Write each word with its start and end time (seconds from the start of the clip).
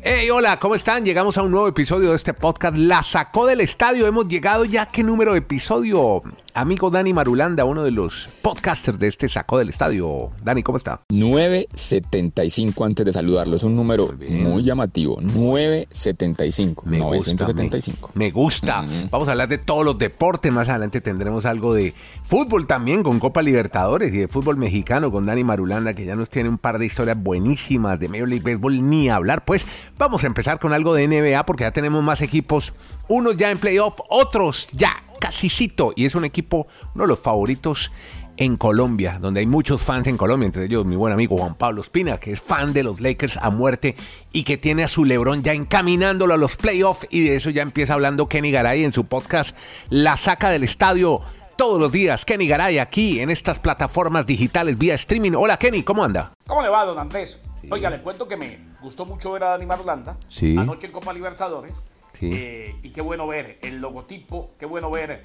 Hey, 0.00 0.30
hola, 0.30 0.60
¿cómo 0.60 0.76
están? 0.76 1.04
Llegamos 1.04 1.36
a 1.38 1.42
un 1.42 1.50
nuevo 1.50 1.66
episodio 1.66 2.10
de 2.10 2.16
este 2.16 2.32
podcast. 2.32 2.76
La 2.76 3.02
sacó 3.02 3.46
del 3.46 3.60
estadio. 3.60 4.06
Hemos 4.06 4.28
llegado 4.28 4.64
ya. 4.64 4.86
¿Qué 4.86 5.02
número 5.02 5.32
de 5.32 5.38
episodio? 5.38 6.22
Amigo 6.58 6.90
Dani 6.90 7.12
Marulanda, 7.12 7.64
uno 7.64 7.84
de 7.84 7.92
los 7.92 8.28
podcasters 8.42 8.98
de 8.98 9.06
este 9.06 9.28
sacó 9.28 9.58
del 9.58 9.68
estadio. 9.68 10.32
Dani, 10.42 10.64
¿cómo 10.64 10.76
está? 10.76 11.02
975 11.08 12.84
antes 12.84 13.06
de 13.06 13.12
saludarlo. 13.12 13.54
Es 13.54 13.62
un 13.62 13.76
número 13.76 14.12
muy, 14.28 14.64
llamativo. 14.64 15.20
975. 15.20 16.82
Me 16.84 16.98
gusta, 16.98 17.30
975. 17.30 18.10
Me, 18.14 18.24
me 18.24 18.30
gusta. 18.32 18.84
Vamos 19.08 19.28
a 19.28 19.30
hablar 19.30 19.48
de 19.48 19.58
todos 19.58 19.84
los 19.84 19.98
deportes. 19.98 20.50
Más 20.50 20.68
adelante 20.68 21.00
tendremos 21.00 21.46
algo 21.46 21.74
de 21.74 21.94
fútbol 22.24 22.66
también 22.66 23.04
con 23.04 23.20
Copa 23.20 23.40
Libertadores 23.40 24.12
y 24.12 24.18
de 24.18 24.26
fútbol 24.26 24.56
mexicano 24.56 25.12
con 25.12 25.26
Dani 25.26 25.44
Marulanda, 25.44 25.94
que 25.94 26.06
ya 26.06 26.16
nos 26.16 26.28
tiene 26.28 26.48
un 26.48 26.58
par 26.58 26.80
de 26.80 26.86
historias 26.86 27.22
buenísimas 27.22 28.00
de 28.00 28.08
Major 28.08 28.28
League 28.28 28.42
Baseball 28.44 28.90
ni 28.90 29.08
hablar. 29.08 29.44
Pues 29.44 29.64
vamos 29.96 30.24
a 30.24 30.26
empezar 30.26 30.58
con 30.58 30.72
algo 30.72 30.92
de 30.92 31.06
NBA 31.06 31.46
porque 31.46 31.62
ya 31.62 31.70
tenemos 31.70 32.02
más 32.02 32.20
equipos. 32.20 32.72
Unos 33.06 33.36
ya 33.36 33.52
en 33.52 33.58
playoff, 33.58 34.00
otros 34.08 34.66
ya 34.72 35.04
casicito. 35.18 35.92
Y 35.96 36.06
es 36.06 36.14
un 36.14 36.24
equipo, 36.24 36.66
uno 36.94 37.04
de 37.04 37.08
los 37.08 37.18
favoritos 37.20 37.90
en 38.36 38.56
Colombia, 38.56 39.18
donde 39.20 39.40
hay 39.40 39.46
muchos 39.46 39.82
fans 39.82 40.06
en 40.06 40.16
Colombia, 40.16 40.46
entre 40.46 40.64
ellos 40.66 40.86
mi 40.86 40.94
buen 40.94 41.12
amigo 41.12 41.36
Juan 41.36 41.56
Pablo 41.56 41.80
Espina, 41.82 42.18
que 42.18 42.30
es 42.32 42.40
fan 42.40 42.72
de 42.72 42.84
los 42.84 43.00
Lakers 43.00 43.36
a 43.36 43.50
muerte 43.50 43.96
y 44.32 44.44
que 44.44 44.56
tiene 44.56 44.84
a 44.84 44.88
su 44.88 45.04
Lebron 45.04 45.42
ya 45.42 45.52
encaminándolo 45.54 46.34
a 46.34 46.36
los 46.36 46.54
playoffs 46.56 47.06
y 47.10 47.24
de 47.26 47.34
eso 47.34 47.50
ya 47.50 47.62
empieza 47.62 47.94
hablando 47.94 48.28
Kenny 48.28 48.52
Garay 48.52 48.84
en 48.84 48.92
su 48.92 49.06
podcast 49.06 49.56
La 49.90 50.16
Saca 50.16 50.50
del 50.50 50.62
Estadio 50.62 51.20
todos 51.56 51.80
los 51.80 51.90
días. 51.90 52.24
Kenny 52.24 52.46
Garay 52.46 52.78
aquí 52.78 53.18
en 53.18 53.30
estas 53.30 53.58
plataformas 53.58 54.24
digitales 54.24 54.78
vía 54.78 54.94
streaming. 54.94 55.32
Hola 55.32 55.56
Kenny, 55.58 55.82
¿cómo 55.82 56.04
anda? 56.04 56.30
¿Cómo 56.46 56.62
le 56.62 56.68
va, 56.68 56.84
don 56.84 56.96
Andrés? 57.00 57.40
Oiga, 57.70 57.90
le 57.90 58.00
cuento 58.00 58.28
que 58.28 58.36
me 58.36 58.60
gustó 58.80 59.04
mucho 59.04 59.32
ver 59.32 59.42
a 59.42 59.48
Dani 59.50 59.66
Marulanda 59.66 60.16
Sí. 60.28 60.56
anoche 60.56 60.86
en 60.86 60.92
Copa 60.92 61.12
Libertadores. 61.12 61.72
Sí. 62.18 62.30
Eh, 62.32 62.74
y 62.82 62.90
qué 62.90 63.00
bueno 63.00 63.26
ver 63.26 63.58
el 63.62 63.78
logotipo, 63.80 64.50
qué 64.58 64.66
bueno 64.66 64.90
ver 64.90 65.24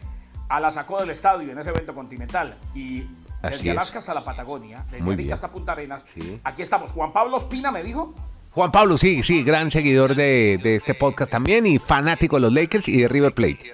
a 0.50 0.60
la 0.60 0.72
sacó 0.72 1.00
del 1.00 1.10
estadio 1.10 1.52
en 1.52 1.58
ese 1.58 1.70
evento 1.72 1.96
continental. 1.96 2.58
Y 2.76 3.02
Así 3.42 3.56
desde 3.58 3.72
es. 3.72 3.78
Alaska 3.78 4.00
hasta 4.00 4.14
la 4.14 4.24
Patagonia, 4.24 4.84
desde 4.92 5.04
Muy 5.04 5.16
bien. 5.16 5.34
hasta 5.34 5.52
Punta 5.52 5.72
Arenas. 5.72 6.04
Sí. 6.14 6.40
Aquí 6.44 6.62
estamos. 6.62 6.92
Juan 6.92 7.12
Pablo 7.12 7.38
Espina 7.38 7.72
me 7.72 7.82
dijo. 7.84 8.14
Juan 8.52 8.72
Pablo, 8.72 8.98
sí, 9.00 9.24
sí, 9.24 9.42
gran 9.44 9.72
seguidor 9.72 10.14
de, 10.14 10.60
de 10.62 10.76
este 10.76 10.94
podcast 10.94 11.32
también 11.32 11.66
y 11.66 11.80
fanático 11.80 12.36
de 12.36 12.42
los 12.42 12.54
Lakers 12.54 12.88
y 12.88 13.02
de 13.02 13.08
River 13.08 13.34
Plate. 13.34 13.74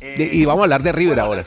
eh, 0.00 0.14
y 0.32 0.44
vamos 0.44 0.60
a 0.60 0.64
hablar 0.64 0.82
de 0.82 0.92
River 0.92 1.18
ahora. 1.18 1.44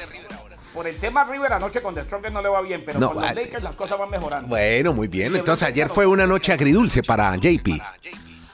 Por 0.74 0.88
el 0.88 0.96
tema 0.98 1.24
River 1.26 1.54
anoche 1.54 1.82
con 1.82 1.94
The 1.96 2.04
Strongest 2.04 2.34
no 2.34 2.42
le 2.42 2.50
va 2.50 2.62
bien, 2.62 2.84
pero 2.86 3.00
No, 3.00 3.14
con 3.14 3.22
los 3.24 3.36
Lakers 3.36 3.64
las 3.64 3.76
cosas 3.76 3.98
van 3.98 4.10
mejorando. 4.10 4.48
Bueno, 4.50 4.94
muy 4.94 5.08
bien. 5.08 5.36
Entonces 5.36 5.68
ayer 5.68 5.88
fue 5.90 6.06
una 6.06 6.28
noche 6.28 6.52
agridulce 6.54 7.02
para 7.04 7.36
JP. 7.36 7.82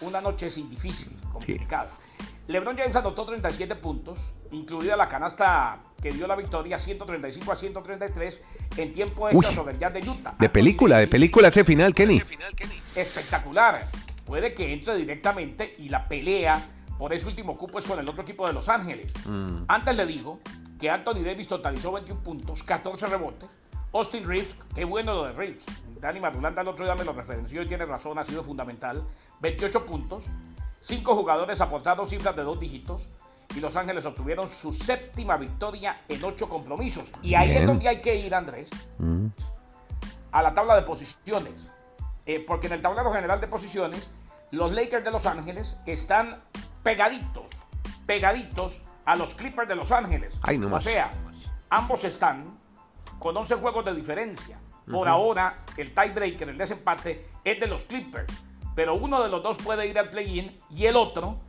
Una 0.01 0.22
noche 0.22 0.50
sin 0.51 0.69
difícil, 0.69 1.17
complicada. 1.31 1.89
LeBron 2.47 2.78
James 2.78 2.95
anotó 2.95 3.25
37 3.25 3.75
puntos, 3.75 4.19
incluida 4.51 4.95
la 4.95 5.09
canasta 5.09 5.79
que 6.01 6.11
dio 6.11 6.28
la 6.28 6.35
victoria 6.35 6.78
135 6.78 7.51
a 7.51 7.56
133 7.56 8.39
en 8.78 8.94
tiempo 8.94 9.28
extra 9.29 9.50
Uy. 9.50 9.56
sobre 9.56 9.73
el 9.73 9.79
Jazz 9.79 9.94
de 9.94 10.07
Utah. 10.07 10.35
De 10.38 10.50
película, 10.50 11.00
de 11.00 11.07
película 11.07 11.47
ese 11.47 11.63
final, 11.63 11.95
Kenny. 11.95 12.22
Espectacular. 12.95 13.89
Puede 14.25 14.53
que 14.53 14.73
entre 14.73 14.95
directamente 14.95 15.75
y 15.79 15.89
la 15.89 16.07
pelea 16.07 16.63
por 16.97 17.13
ese 17.13 17.25
último 17.25 17.57
cupo 17.57 17.79
es 17.79 17.85
con 17.85 18.00
el 18.00 18.07
otro 18.07 18.22
equipo 18.23 18.45
de 18.47 18.53
Los 18.53 18.69
Ángeles. 18.69 19.12
Antes 19.67 19.95
le 19.95 20.06
digo 20.06 20.39
que 20.79 20.89
Anthony 20.89 21.23
Davis 21.23 21.47
totalizó 21.47 21.91
21 21.91 22.22
puntos, 22.22 22.63
14 22.63 23.06
rebotes. 23.07 23.50
Austin 23.94 24.27
Reeves, 24.27 24.56
qué 24.75 24.83
bueno 24.83 25.13
lo 25.13 25.25
de 25.25 25.31
Reeves. 25.31 25.63
Dani 26.06 26.20
Marulanda 26.20 26.62
el 26.62 26.68
otro 26.68 26.86
día 26.86 26.94
me 26.94 27.04
lo 27.04 27.14
referenció 27.14 27.64
y 27.64 27.68
tiene 27.68 27.84
razón, 27.84 28.20
ha 28.20 28.26
sido 28.26 28.44
fundamental. 28.44 29.04
28 29.40 29.86
puntos. 29.86 30.24
Cinco 30.82 31.16
jugadores 31.16 31.60
aportaron 31.62 32.08
cifras 32.08 32.36
de 32.36 32.44
dos 32.44 32.60
dígitos. 32.60 33.08
Y 33.56 33.60
Los 33.60 33.76
Ángeles 33.76 34.06
obtuvieron 34.06 34.52
su 34.52 34.72
séptima 34.72 35.36
victoria 35.38 35.98
en 36.08 36.24
ocho 36.24 36.48
compromisos. 36.48 37.10
Y 37.24 37.34
ahí 37.34 37.50
Bien. 37.50 37.62
es 37.62 37.68
donde 37.68 37.88
hay 37.88 38.02
que 38.02 38.16
ir, 38.16 38.36
Andrés, 38.36 38.70
a 40.32 40.42
la 40.44 40.54
tabla 40.54 40.76
de 40.76 40.84
posiciones. 40.84 41.70
Eh, 42.28 42.44
porque 42.46 42.68
en 42.68 42.74
el 42.74 42.82
tablero 42.82 43.12
general 43.12 43.42
de 43.42 43.48
posiciones, 43.48 44.08
los 44.52 44.74
Lakers 44.74 45.04
de 45.04 45.12
Los 45.12 45.26
Ángeles 45.26 45.76
están 45.88 46.40
pegaditos, 46.84 47.48
pegaditos 48.06 48.82
a 49.06 49.16
los 49.16 49.34
Clippers 49.34 49.68
de 49.68 49.76
Los 49.76 49.92
Ángeles. 49.92 50.38
Ay, 50.44 50.60
no 50.60 50.76
o 50.76 50.82
sea, 50.82 51.12
ambos 51.70 52.04
están 52.04 52.60
con 53.18 53.36
11 53.38 53.56
juegos 53.56 53.86
de 53.86 53.96
diferencia. 53.96 54.60
Por 54.91 55.07
ahora, 55.07 55.63
el 55.78 55.94
tiebreaker, 55.94 56.50
el 56.50 56.57
desempate, 56.57 57.25
es 57.44 57.59
de 57.59 57.68
los 57.68 57.85
Clippers. 57.85 58.31
Pero 58.75 58.96
uno 58.96 59.23
de 59.23 59.29
los 59.29 59.41
dos 59.41 59.57
puede 59.57 59.88
ir 59.88 59.97
al 59.97 60.09
play-in 60.09 60.56
y 60.69 60.85
el 60.85 60.96
otro 60.96 61.40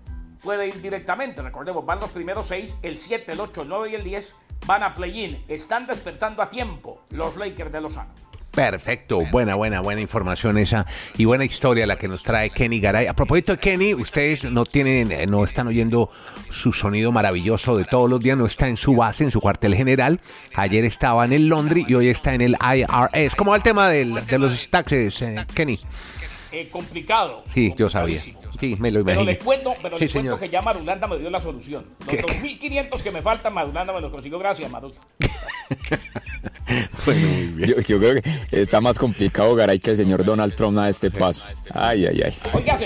puede 0.42 0.68
ir 0.68 0.80
directamente. 0.80 1.42
Recordemos, 1.42 1.84
van 1.84 2.00
los 2.00 2.10
primeros 2.10 2.46
seis, 2.46 2.76
el 2.82 2.98
7, 2.98 3.32
el 3.32 3.40
8, 3.40 3.62
el 3.62 3.68
9 3.68 3.90
y 3.90 3.94
el 3.96 4.04
10 4.04 4.34
van 4.66 4.82
a 4.82 4.94
play-in. 4.94 5.44
Están 5.48 5.86
despertando 5.86 6.42
a 6.42 6.48
tiempo 6.48 7.02
los 7.10 7.36
Lakers 7.36 7.72
de 7.72 7.80
Los 7.80 7.96
Ángeles. 7.96 8.26
Perfecto, 8.56 9.20
buena, 9.30 9.54
buena, 9.54 9.82
buena 9.82 10.00
información 10.00 10.56
esa 10.56 10.86
y 11.18 11.26
buena 11.26 11.44
historia 11.44 11.86
la 11.86 11.96
que 11.98 12.08
nos 12.08 12.22
trae 12.22 12.48
Kenny 12.48 12.80
Garay. 12.80 13.06
A 13.06 13.12
propósito 13.14 13.52
de 13.52 13.58
Kenny, 13.58 13.92
ustedes 13.92 14.44
no 14.50 14.64
tienen, 14.64 15.12
eh, 15.12 15.26
no 15.26 15.44
están 15.44 15.68
oyendo 15.68 16.10
su 16.50 16.72
sonido 16.72 17.12
maravilloso 17.12 17.76
de 17.76 17.84
todos 17.84 18.08
los 18.08 18.18
días, 18.18 18.38
no 18.38 18.46
está 18.46 18.66
en 18.66 18.78
su 18.78 18.96
base, 18.96 19.24
en 19.24 19.30
su 19.30 19.42
cuartel 19.42 19.74
general. 19.74 20.20
Ayer 20.54 20.86
estaba 20.86 21.26
en 21.26 21.34
el 21.34 21.48
Londres 21.48 21.84
y 21.86 21.92
hoy 21.94 22.08
está 22.08 22.32
en 22.32 22.40
el 22.40 22.56
IRS. 22.58 23.36
¿Cómo 23.36 23.50
va 23.50 23.58
el 23.58 23.62
tema 23.62 23.90
del- 23.90 24.24
de 24.24 24.38
los 24.38 24.68
taxes, 24.70 25.20
eh, 25.20 25.36
Kenny? 25.54 25.78
Eh, 26.50 26.70
complicado. 26.70 27.42
Sí, 27.52 27.74
yo 27.76 27.90
sabía. 27.90 28.18
Sí, 28.18 28.74
me 28.80 28.90
lo 28.90 29.04
Pero 29.04 29.20
imagino. 29.20 29.24
les 29.32 29.44
cuento, 29.44 29.74
pero 29.82 29.98
Sí, 29.98 30.04
les 30.04 30.12
cuento 30.14 30.30
señor. 30.30 30.40
que 30.40 30.48
ya 30.48 30.62
Marulanda 30.62 31.06
me 31.06 31.18
dio 31.18 31.28
la 31.28 31.42
solución. 31.42 31.84
Los 32.00 32.08
¿Qué? 32.08 32.22
2.500 32.22 33.02
que 33.02 33.10
me 33.10 33.20
faltan, 33.20 33.52
Marulanda 33.52 33.92
me 33.92 34.00
los 34.00 34.10
consiguió. 34.10 34.38
Gracias, 34.38 34.70
Marulanda. 34.70 35.02
Bueno, 37.04 37.28
muy 37.28 37.46
bien. 37.46 37.68
Yo, 37.70 37.80
yo 37.80 37.98
creo 37.98 38.20
que 38.20 38.60
está 38.60 38.80
más 38.80 38.98
complicado 38.98 39.54
Garay 39.54 39.78
que 39.78 39.90
el 39.92 39.96
señor 39.96 40.24
Donald 40.24 40.54
Trump 40.54 40.78
a 40.78 40.88
este 40.88 41.10
paso. 41.10 41.46
Ay, 41.72 42.06
ay, 42.06 42.22
ay. 42.24 42.34
Oiga, 42.52 42.78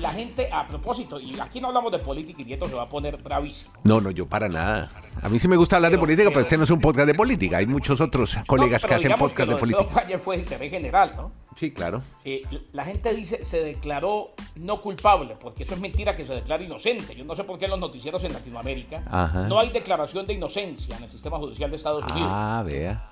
la 0.00 0.12
gente, 0.12 0.48
a 0.52 0.66
propósito, 0.66 1.18
y 1.18 1.38
aquí 1.40 1.60
no 1.60 1.68
hablamos 1.68 1.90
de 1.92 1.98
política 1.98 2.42
y 2.42 2.44
Nieto 2.44 2.68
se 2.68 2.74
va 2.74 2.82
a 2.82 2.88
poner 2.88 3.16
bravísimo. 3.16 3.72
No, 3.84 4.00
no, 4.00 4.10
yo 4.10 4.26
para 4.26 4.48
nada. 4.48 4.90
A 5.22 5.28
mí 5.28 5.38
sí 5.38 5.48
me 5.48 5.56
gusta 5.56 5.76
hablar 5.76 5.90
de 5.92 5.98
política, 5.98 6.24
pero 6.28 6.34
pero- 6.34 6.42
este 6.42 6.56
no 6.58 6.64
es 6.64 6.70
un 6.70 6.80
podcast 6.80 7.06
de 7.06 7.14
política. 7.14 7.58
Hay 7.58 7.66
muchos 7.66 8.00
otros 8.00 8.36
colegas 8.46 8.82
No, 8.82 8.88
que 8.88 8.94
hacen 8.94 9.12
podcast 9.12 9.48
que 9.48 9.54
de 9.54 9.60
política. 9.60 9.84
Trump 9.84 9.98
ayer 9.98 10.18
fue 10.18 10.36
interés 10.36 10.70
general, 10.70 11.12
¿no? 11.16 11.32
Sí, 11.54 11.70
claro. 11.72 12.02
Eh, 12.24 12.42
la 12.72 12.84
gente 12.84 13.14
dice 13.14 13.44
se 13.44 13.62
declaró 13.62 14.32
no 14.56 14.80
culpable, 14.80 15.36
porque 15.40 15.62
eso 15.64 15.74
es 15.74 15.80
mentira 15.80 16.16
que 16.16 16.24
se 16.26 16.34
declare 16.34 16.64
inocente. 16.64 17.14
Yo 17.14 17.24
no 17.24 17.34
sé 17.36 17.44
por 17.44 17.58
qué 17.58 17.66
en 17.66 17.72
los 17.72 17.80
noticieros 17.80 18.22
en 18.24 18.32
Latinoamérica 18.32 19.02
Ajá. 19.10 19.46
no 19.48 19.58
hay 19.60 19.68
declaración 19.70 20.26
de 20.26 20.32
inocencia 20.34 20.96
en 20.96 21.04
el 21.04 21.10
sistema 21.10 21.38
judicial 21.38 21.70
de 21.70 21.76
Estados 21.76 22.04
Unidos. 22.10 22.28
Ah, 22.32 22.62
vea. 22.66 23.08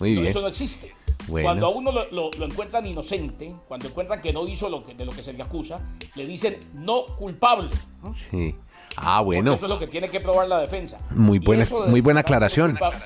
Muy 0.00 0.14
No, 0.14 0.20
bien. 0.22 0.30
Eso 0.30 0.40
no 0.40 0.48
existe. 0.48 0.94
Bueno. 1.28 1.46
Cuando 1.46 1.66
a 1.66 1.68
uno 1.70 1.92
lo, 1.92 2.10
lo- 2.10 2.30
lo 2.36 2.46
encuentran 2.46 2.84
inocente, 2.86 3.54
cuando 3.68 3.86
encuentran 3.88 4.20
que 4.20 4.32
no 4.32 4.46
hizo 4.48 4.68
lo 4.68 4.84
que, 4.84 4.94
de 4.94 5.04
lo 5.04 5.12
que 5.12 5.22
se 5.22 5.32
le 5.32 5.42
acusa, 5.42 5.80
le 6.16 6.26
dicen 6.26 6.58
no 6.74 7.04
culpable. 7.18 7.70
Sí. 8.16 8.56
Ah, 8.96 9.18
Porque 9.18 9.24
bueno. 9.26 9.52
Eso 9.54 9.66
es 9.66 9.70
lo 9.70 9.78
que 9.78 9.86
tiene 9.86 10.08
que 10.08 10.18
probar 10.20 10.48
la 10.48 10.58
defensa. 10.60 10.98
Muy 11.10 11.38
buena- 11.38 11.66
muy 11.86 12.00
buena 12.00 12.20
aclaración. 12.20 12.72
culpable- 12.72 12.98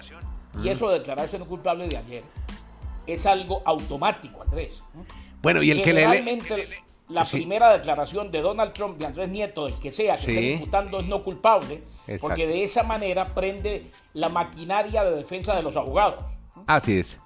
Y 0.64 0.68
eso 0.68 0.88
de 0.88 1.00
declararse 1.00 1.38
no 1.38 1.44
culpable 1.46 1.88
de 1.88 1.96
ayer 1.98 2.24
es 3.06 3.26
algo 3.26 3.62
automático, 3.64 4.42
Andrés. 4.42 4.82
Bueno, 5.42 5.62
y 5.62 5.70
el 5.70 5.82
que 5.82 5.92
le... 5.92 6.06
La 7.08 7.24
primera 7.24 7.72
declaración 7.72 8.32
de 8.32 8.40
Donald 8.42 8.72
Trump, 8.72 8.98
de 8.98 9.06
Andrés 9.06 9.28
Nieto, 9.28 9.66
del 9.66 9.78
que 9.78 9.92
sea, 9.92 10.16
que 10.16 10.22
Sí. 10.22 10.32
esté 10.32 10.50
imputando 10.54 10.98
es 10.98 11.06
no 11.06 11.22
culpable, 11.22 11.84
Exacto. 12.08 12.18
porque 12.26 12.48
de 12.48 12.64
esa 12.64 12.82
manera 12.82 13.32
prende 13.32 13.92
la 14.12 14.28
maquinaria 14.28 15.04
de 15.04 15.14
defensa 15.14 15.54
de 15.54 15.62
los 15.62 15.76
abogados. 15.76 16.24
Así 16.66 16.98
es. 16.98 17.20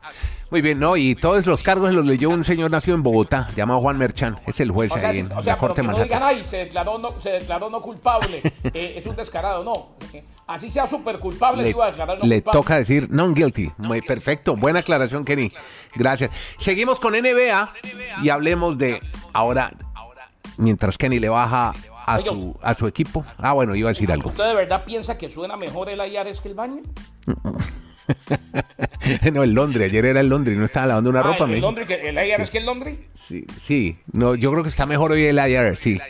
Muy 0.51 0.63
bien, 0.63 0.81
¿no? 0.81 0.97
Y 0.97 1.15
todos 1.15 1.47
los 1.47 1.63
cargos 1.63 1.95
los 1.95 2.05
leyó 2.05 2.29
un 2.29 2.45
señor 2.45 2.71
nacido 2.73 2.97
en 2.97 3.03
Bogotá, 3.05 3.49
llamado 3.55 3.81
Juan 3.81 3.97
Merchán. 3.99 4.41
Es 4.47 4.59
el 4.59 4.71
juez 4.73 4.91
O 4.91 4.97
ahí 4.97 5.19
en 5.21 5.27
o 5.31 5.37
la 5.37 5.43
sea, 5.43 5.55
pero 5.55 5.59
Corte 5.59 5.83
de 5.83 5.87
no 5.89 5.93
digan, 5.95 6.09
Manhattan. 6.21 6.39
ay, 6.39 6.47
se 6.47 6.57
declaró 6.57 6.99
no, 6.99 7.21
se 7.21 7.31
declaró 7.31 7.71
no 7.71 7.81
culpable, 7.81 8.41
eh, 8.75 8.95
es 8.97 9.07
un 9.07 9.15
descarado, 9.15 9.63
no. 9.63 9.91
Así 10.49 10.73
sea 10.73 10.89
súper 10.89 11.21
culpable, 11.21 11.59
Le, 11.63 11.69
se 11.69 11.71
iba 11.71 11.85
a 11.85 11.89
declarar 11.89 12.19
no 12.19 12.25
le 12.27 12.43
culpable. 12.43 12.59
toca 12.61 12.77
decir 12.77 13.09
non 13.11 13.33
guilty. 13.35 13.71
Muy 13.79 14.03
perfecto. 14.03 14.57
Buena 14.57 14.81
aclaración, 14.81 15.25
Kenny. 15.25 15.53
Gracias. 15.95 16.33
Seguimos 16.59 16.99
con 16.99 17.13
NBA 17.13 17.73
y 18.25 18.29
hablemos 18.31 18.77
de 18.77 19.01
ahora, 19.33 19.73
mientras 20.57 20.99
Kenny 20.99 21.21
le 21.21 21.29
baja 21.29 21.73
a 22.07 22.19
su, 22.19 22.59
a 22.61 22.75
su 22.75 22.89
equipo. 22.89 23.25
Ah, 23.39 23.53
bueno, 23.53 23.77
iba 23.77 23.89
a 23.91 23.93
decir 23.93 24.11
algo. 24.11 24.31
¿Usted 24.31 24.49
de 24.49 24.55
verdad 24.55 24.85
piensa 24.85 25.17
que 25.17 25.29
suena 25.29 25.57
mejor 25.57 25.89
el 25.91 26.01
Ayares 26.01 26.41
que 26.41 26.49
el 26.49 26.55
baño? 26.55 26.83
no, 29.33 29.43
el 29.43 29.53
Londres. 29.53 29.91
Ayer 29.91 30.05
era 30.05 30.21
el 30.21 30.29
Londres. 30.29 30.57
No 30.59 30.65
estaba 30.65 30.87
lavando 30.87 31.11
una 31.11 31.21
Ah, 31.21 31.25
ropa. 31.25 31.45
el, 31.45 31.53
el. 31.55 31.61
Londres, 31.61 31.87
que- 31.87 32.09
el 32.09 32.19
Ayares 32.19 32.51
que 32.51 32.59
el 32.59 32.67
Londres. 32.67 32.99
Sí, 33.27 33.45
sí. 33.65 33.99
No, 34.13 34.35
yo 34.35 34.51
creo 34.51 34.63
que 34.63 34.69
está 34.71 34.87
mejor 34.87 35.13
hoy 35.13 35.25
el 35.25 35.39
ayer, 35.39 35.77
sí. 35.77 36.01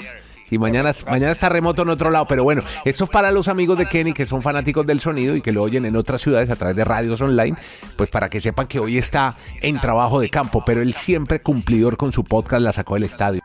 Sí, 0.49 0.59
mañana, 0.59 0.93
mañana 1.07 1.31
está 1.31 1.49
remoto 1.49 1.83
en 1.83 1.91
otro 1.91 2.11
lado, 2.11 2.27
pero 2.27 2.43
bueno, 2.43 2.63
esto 2.85 3.05
es 3.05 3.11
para 3.11 3.31
los 3.31 3.47
amigos 3.47 3.79
de 3.79 3.87
Kenny 3.87 4.13
que 4.13 4.27
son 4.27 4.43
fanáticos 4.43 4.85
del 4.85 4.99
sonido 4.99 5.37
y 5.37 5.43
que 5.43 5.53
lo 5.53 5.63
oyen 5.63 5.85
en 5.85 5.95
otras 5.95 6.21
ciudades 6.23 6.51
a 6.51 6.57
través 6.57 6.75
de 6.75 6.83
radios 6.85 7.21
online, 7.21 7.57
pues 7.97 8.11
para 8.11 8.29
que 8.29 8.41
sepan 8.41 8.67
que 8.67 8.81
hoy 8.81 8.99
está 8.99 9.37
en 9.63 9.79
trabajo 9.79 10.19
de 10.19 10.29
campo, 10.29 10.65
pero 10.67 10.83
él 10.83 10.93
siempre 10.95 11.41
cumplidor 11.41 11.97
con 11.97 12.13
su 12.13 12.25
podcast 12.25 12.63
la 12.63 12.73
sacó 12.73 12.95
del 12.95 13.05
estadio. 13.05 13.41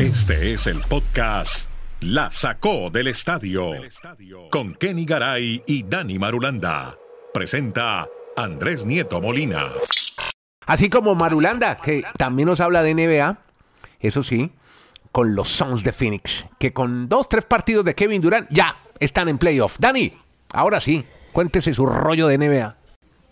Este 0.00 0.52
es 0.54 0.66
el 0.66 0.80
podcast 0.82 1.68
La 2.02 2.30
Sacó 2.30 2.90
del 2.90 3.06
Estadio 3.06 3.72
con 4.50 4.74
Kenny 4.74 5.06
Garay 5.06 5.62
y 5.66 5.82
Dani 5.82 6.18
Marulanda. 6.18 6.94
Presenta 7.32 8.06
Andrés 8.36 8.84
Nieto 8.84 9.22
Molina. 9.22 9.72
Así 10.66 10.90
como 10.90 11.14
Marulanda, 11.14 11.76
que 11.76 12.04
también 12.18 12.48
nos 12.48 12.60
habla 12.60 12.82
de 12.82 12.94
NBA, 12.94 13.38
eso 14.00 14.22
sí, 14.22 14.52
con 15.10 15.34
los 15.34 15.48
Suns 15.48 15.84
de 15.84 15.92
Phoenix, 15.94 16.46
que 16.58 16.74
con 16.74 17.08
dos, 17.08 17.30
tres 17.30 17.46
partidos 17.46 17.86
de 17.86 17.94
Kevin 17.94 18.20
Durant 18.20 18.48
ya 18.50 18.76
están 19.00 19.28
en 19.28 19.38
playoff. 19.38 19.76
Dani, 19.78 20.12
ahora 20.52 20.80
sí, 20.80 21.02
cuéntese 21.32 21.72
su 21.72 21.86
rollo 21.86 22.26
de 22.26 22.36
NBA. 22.36 22.76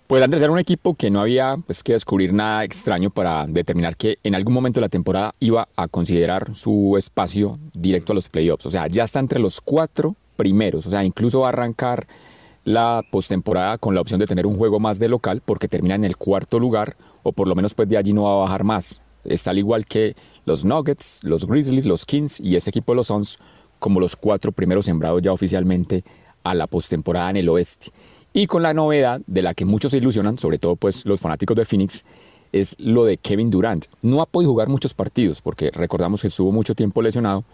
Pues 0.06 0.22
Andrés 0.22 0.42
era 0.42 0.52
un 0.52 0.58
equipo 0.58 0.94
que 0.94 1.10
no 1.10 1.22
había 1.22 1.54
pues, 1.66 1.82
que 1.82 1.94
descubrir 1.94 2.34
nada 2.34 2.62
extraño 2.62 3.08
para 3.08 3.46
determinar 3.46 3.96
que 3.96 4.18
en 4.22 4.34
algún 4.34 4.52
momento 4.52 4.78
de 4.78 4.82
la 4.82 4.90
temporada 4.90 5.34
iba 5.40 5.66
a 5.76 5.88
considerar 5.88 6.54
su 6.54 6.96
espacio 6.98 7.58
directo 7.72 8.12
a 8.12 8.14
los 8.14 8.28
playoffs. 8.28 8.66
O 8.66 8.70
sea, 8.70 8.86
ya 8.86 9.04
está 9.04 9.20
entre 9.20 9.40
los 9.40 9.62
cuatro 9.62 10.14
primeros. 10.36 10.86
O 10.86 10.90
sea, 10.90 11.04
incluso 11.04 11.40
va 11.40 11.46
a 11.46 11.48
arrancar 11.50 12.06
la 12.64 13.02
postemporada 13.10 13.78
con 13.78 13.94
la 13.94 14.02
opción 14.02 14.20
de 14.20 14.26
tener 14.26 14.46
un 14.46 14.58
juego 14.58 14.78
más 14.78 14.98
de 14.98 15.08
local 15.08 15.40
porque 15.42 15.68
termina 15.68 15.94
en 15.94 16.04
el 16.04 16.18
cuarto 16.18 16.58
lugar 16.58 16.96
o 17.22 17.32
por 17.32 17.48
lo 17.48 17.54
menos 17.54 17.72
pues 17.72 17.88
de 17.88 17.96
allí 17.96 18.12
no 18.12 18.24
va 18.24 18.32
a 18.32 18.44
bajar 18.44 18.62
más. 18.62 19.00
Está 19.24 19.52
al 19.52 19.58
igual 19.58 19.86
que 19.86 20.16
los 20.44 20.66
Nuggets, 20.66 21.20
los 21.22 21.46
Grizzlies, 21.46 21.86
los 21.86 22.04
Kings 22.04 22.40
y 22.40 22.56
este 22.56 22.68
equipo 22.68 22.92
de 22.92 22.96
los 22.96 23.06
Suns 23.06 23.38
como 23.78 24.00
los 24.00 24.16
cuatro 24.16 24.52
primeros 24.52 24.84
sembrados 24.84 25.22
ya 25.22 25.32
oficialmente 25.32 26.04
a 26.42 26.54
la 26.54 26.66
postemporada 26.66 27.30
en 27.30 27.38
el 27.38 27.48
oeste. 27.48 27.90
Y 28.36 28.48
con 28.48 28.62
la 28.64 28.74
novedad 28.74 29.20
de 29.28 29.42
la 29.42 29.54
que 29.54 29.64
muchos 29.64 29.92
se 29.92 29.98
ilusionan, 29.98 30.36
sobre 30.36 30.58
todo 30.58 30.74
pues 30.74 31.06
los 31.06 31.20
fanáticos 31.20 31.56
de 31.56 31.64
Phoenix, 31.64 32.04
es 32.50 32.76
lo 32.80 33.04
de 33.04 33.16
Kevin 33.16 33.48
Durant. 33.48 33.86
No 34.02 34.20
ha 34.20 34.26
podido 34.26 34.50
jugar 34.50 34.68
muchos 34.68 34.92
partidos 34.92 35.40
porque 35.40 35.70
recordamos 35.72 36.20
que 36.20 36.26
estuvo 36.26 36.50
mucho 36.50 36.74
tiempo 36.74 37.00
lesionado, 37.00 37.44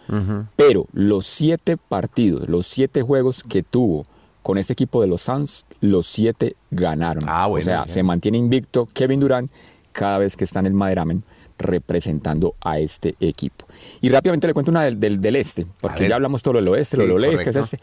pero 0.55 0.87
los 0.91 1.27
siete 1.27 1.77
partidos, 1.77 2.49
los 2.49 2.65
siete 2.65 3.03
juegos 3.03 3.43
que 3.43 3.61
tuvo 3.61 4.05
con 4.41 4.57
este 4.57 4.73
equipo 4.73 5.01
de 5.01 5.07
los 5.07 5.21
Suns, 5.21 5.65
los 5.81 6.07
siete 6.07 6.55
ganaron. 6.71 7.25
Ah, 7.27 7.45
bueno, 7.45 7.61
o 7.61 7.65
sea, 7.65 7.85
se 7.85 8.01
mantiene 8.01 8.39
invicto 8.39 8.87
Kevin 8.91 9.19
Durant 9.19 9.51
cada 9.91 10.17
vez 10.17 10.35
que 10.35 10.45
está 10.45 10.61
en 10.61 10.65
el 10.65 10.73
Maderamen 10.73 11.23
representando 11.59 12.55
a 12.59 12.79
este 12.79 13.15
equipo. 13.19 13.67
Y 14.01 14.09
rápidamente 14.09 14.47
le 14.47 14.53
cuento 14.53 14.71
una 14.71 14.83
del, 14.83 14.99
del, 14.99 15.21
del 15.21 15.35
este, 15.35 15.67
porque 15.79 16.09
ya 16.09 16.15
hablamos 16.15 16.41
todo 16.41 16.55
lo 16.55 16.59
del 16.59 16.69
oeste, 16.69 16.97
lo 16.97 17.03
Sí, 17.03 17.09
del 17.09 17.23
oeste, 17.23 17.43
que 17.43 17.49
es 17.51 17.55
este. 17.55 17.79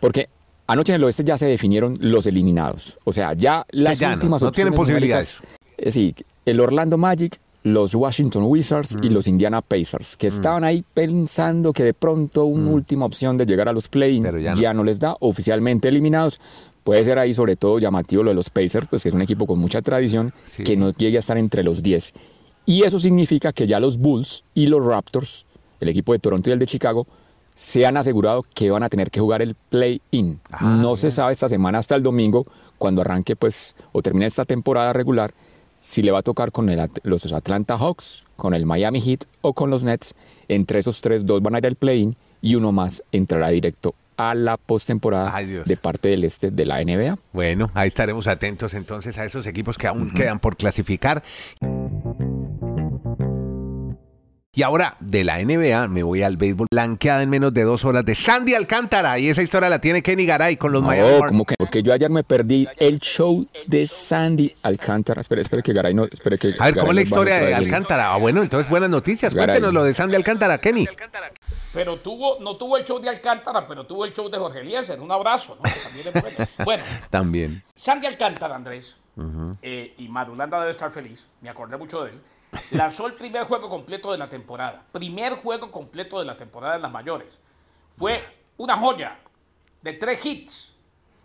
Porque 0.00 0.28
anoche 0.72 0.92
en 0.92 0.96
el 0.96 1.04
oeste 1.04 1.24
ya 1.24 1.38
se 1.38 1.46
definieron 1.46 1.96
los 2.00 2.26
eliminados. 2.26 2.98
O 3.04 3.12
sea, 3.12 3.34
ya 3.34 3.64
las 3.70 3.98
ya 3.98 4.08
no, 4.08 4.14
últimas 4.14 4.42
no 4.42 4.52
tienen 4.52 4.74
posibilidades. 4.74 5.42
Es 5.76 5.94
decir, 5.94 6.14
el 6.44 6.60
Orlando 6.60 6.96
Magic, 6.98 7.38
los 7.64 7.94
Washington 7.94 8.42
Wizards 8.44 8.96
Mm. 8.96 9.04
y 9.04 9.08
los 9.10 9.28
Indiana 9.28 9.60
Pacers, 9.60 10.16
que 10.16 10.26
estaban 10.26 10.64
ahí 10.64 10.84
pensando 10.94 11.72
que 11.72 11.84
de 11.84 11.94
pronto 11.94 12.44
una 12.44 12.70
última 12.70 13.04
opción 13.06 13.36
de 13.36 13.46
llegar 13.46 13.68
a 13.68 13.72
los 13.72 13.88
play 13.88 14.18
Mm. 14.20 14.22
Pero 14.24 14.38
ya 14.40 14.54
ya, 14.54 14.72
no. 14.72 14.78
no. 14.78 14.84
les 14.84 14.98
da, 14.98 15.16
oficialmente 15.20 15.88
eliminados. 15.88 16.40
Puede 16.84 17.04
ser 17.04 17.18
ahí 17.20 17.32
sobre 17.32 17.54
todo 17.54 17.78
llamativo 17.78 18.24
lo 18.24 18.30
de 18.30 18.34
los 18.34 18.50
Pacers, 18.50 18.88
pues 18.88 19.02
que 19.04 19.08
es 19.10 19.14
un 19.14 19.22
equipo 19.22 19.46
con 19.46 19.58
mucha 19.60 19.80
tradición, 19.82 20.32
Sí. 20.50 20.64
que 20.64 20.76
no 20.76 20.90
llegue 20.90 21.18
a 21.18 21.20
estar 21.20 21.38
entre 21.38 21.62
los 21.62 21.82
10. 21.82 22.12
Y 22.66 22.82
eso 22.82 22.98
significa 22.98 23.52
que 23.52 23.66
ya 23.68 23.78
los 23.78 23.98
Bulls 23.98 24.42
y 24.54 24.66
los 24.66 24.84
Raptors, 24.84 25.46
el 25.80 25.88
equipo 25.88 26.12
de 26.12 26.18
Toronto 26.18 26.50
y 26.50 26.52
el 26.52 26.58
de 26.58 26.66
Chicago, 26.66 27.06
se 27.54 27.86
han 27.86 27.96
asegurado 27.96 28.42
que 28.54 28.70
van 28.70 28.82
a 28.82 28.88
tener 28.88 29.10
que 29.10 29.20
jugar 29.20 29.42
el 29.42 29.54
play-in. 29.54 30.40
Ah, 30.50 30.76
no 30.80 30.96
se 30.96 31.10
sabe 31.10 31.32
esta 31.32 31.48
semana 31.48 31.78
hasta 31.78 31.94
el 31.94 32.02
domingo, 32.02 32.46
cuando 32.78 33.00
arranque 33.00 33.36
pues 33.36 33.74
o 33.92 34.02
termine 34.02 34.26
esta 34.26 34.44
temporada 34.44 34.92
regular, 34.92 35.32
si 35.80 36.02
le 36.02 36.12
va 36.12 36.20
a 36.20 36.22
tocar 36.22 36.52
con 36.52 36.68
el 36.68 36.88
los 37.02 37.32
Atlanta 37.32 37.76
Hawks, 37.76 38.24
con 38.36 38.54
el 38.54 38.66
Miami 38.66 39.00
Heat 39.00 39.24
o 39.40 39.52
con 39.52 39.70
los 39.70 39.84
Nets. 39.84 40.14
Entre 40.48 40.78
esos 40.78 41.00
tres, 41.00 41.26
dos 41.26 41.42
van 41.42 41.54
a 41.54 41.58
ir 41.58 41.66
al 41.66 41.76
play-in 41.76 42.16
y 42.40 42.54
uno 42.54 42.72
más 42.72 43.02
entrará 43.12 43.50
directo 43.50 43.94
a 44.16 44.34
la 44.34 44.56
postemporada 44.56 45.32
de 45.42 45.76
parte 45.76 46.08
del 46.08 46.24
este 46.24 46.50
de 46.50 46.66
la 46.66 46.82
NBA. 46.84 47.18
Bueno, 47.32 47.70
ahí 47.74 47.88
estaremos 47.88 48.26
atentos 48.26 48.74
entonces 48.74 49.18
a 49.18 49.24
esos 49.24 49.46
equipos 49.46 49.78
que 49.78 49.86
aún 49.86 50.12
quedan 50.12 50.38
por 50.38 50.56
clasificar. 50.56 51.22
Y 54.54 54.60
ahora 54.64 54.98
de 55.00 55.24
la 55.24 55.42
NBA 55.42 55.88
me 55.88 56.02
voy 56.02 56.22
al 56.22 56.36
béisbol 56.36 56.66
blanqueada 56.70 57.22
en 57.22 57.30
menos 57.30 57.54
de 57.54 57.62
dos 57.62 57.86
horas 57.86 58.04
de 58.04 58.14
Sandy 58.14 58.52
Alcántara. 58.52 59.18
Y 59.18 59.30
esa 59.30 59.40
historia 59.42 59.70
la 59.70 59.80
tiene 59.80 60.02
Kenny 60.02 60.26
Garay 60.26 60.58
con 60.58 60.72
los 60.72 60.82
No, 60.82 60.90
como 61.26 61.46
que 61.46 61.54
porque 61.58 61.82
yo 61.82 61.90
ayer 61.90 62.10
me 62.10 62.22
perdí 62.22 62.68
el 62.76 62.98
show 62.98 63.46
de 63.66 63.86
Sandy 63.86 64.52
Alcántara. 64.64 65.22
Espere, 65.22 65.40
espere 65.40 65.62
que 65.62 65.72
Garay 65.72 65.94
no, 65.94 66.04
espere 66.04 66.36
que 66.36 66.54
A 66.58 66.66
ver, 66.66 66.74
¿cómo 66.74 66.92
es 66.92 66.96
la 66.96 67.00
historia 67.00 67.40
de 67.40 67.54
Alcántara? 67.54 68.12
Ah, 68.12 68.18
bueno, 68.18 68.42
entonces 68.42 68.68
buenas 68.68 68.90
noticias. 68.90 69.32
Garay. 69.32 69.54
Cuéntenos 69.54 69.72
lo 69.72 69.84
de 69.84 69.94
Sandy 69.94 70.16
Alcántara, 70.16 70.58
Kenny. 70.58 70.86
Pero 71.72 71.96
tuvo, 71.96 72.38
no 72.40 72.58
tuvo 72.58 72.76
el 72.76 72.84
show 72.84 73.00
de 73.00 73.08
Alcántara, 73.08 73.66
pero 73.66 73.86
tuvo 73.86 74.04
el 74.04 74.12
show 74.12 74.28
de 74.28 74.36
Jorge 74.36 74.60
Eliezer. 74.60 75.00
Un 75.00 75.10
abrazo, 75.10 75.56
¿no? 75.56 75.62
También 75.62 76.08
es 76.08 76.22
bueno. 76.22 76.48
Bueno, 76.66 76.84
También. 77.08 77.64
Sandy 77.74 78.06
Alcántara, 78.06 78.54
Andrés, 78.54 78.96
eh, 79.62 79.94
y 79.96 80.08
Madulanda 80.08 80.60
debe 80.60 80.72
estar 80.72 80.92
feliz, 80.92 81.24
me 81.40 81.48
acordé 81.48 81.78
mucho 81.78 82.04
de 82.04 82.10
él, 82.10 82.20
lanzó 82.72 83.06
el 83.06 83.14
primer 83.14 83.44
juego 83.44 83.68
completo 83.68 84.12
de 84.12 84.18
la 84.18 84.28
temporada. 84.28 84.84
Primer 84.92 85.36
juego 85.36 85.70
completo 85.70 86.18
de 86.18 86.24
la 86.24 86.36
temporada 86.36 86.76
en 86.76 86.82
las 86.82 86.92
mayores. 86.92 87.38
Fue 87.96 88.22
una 88.56 88.76
joya 88.76 89.18
de 89.80 89.92
tres 89.94 90.24
hits, 90.24 90.72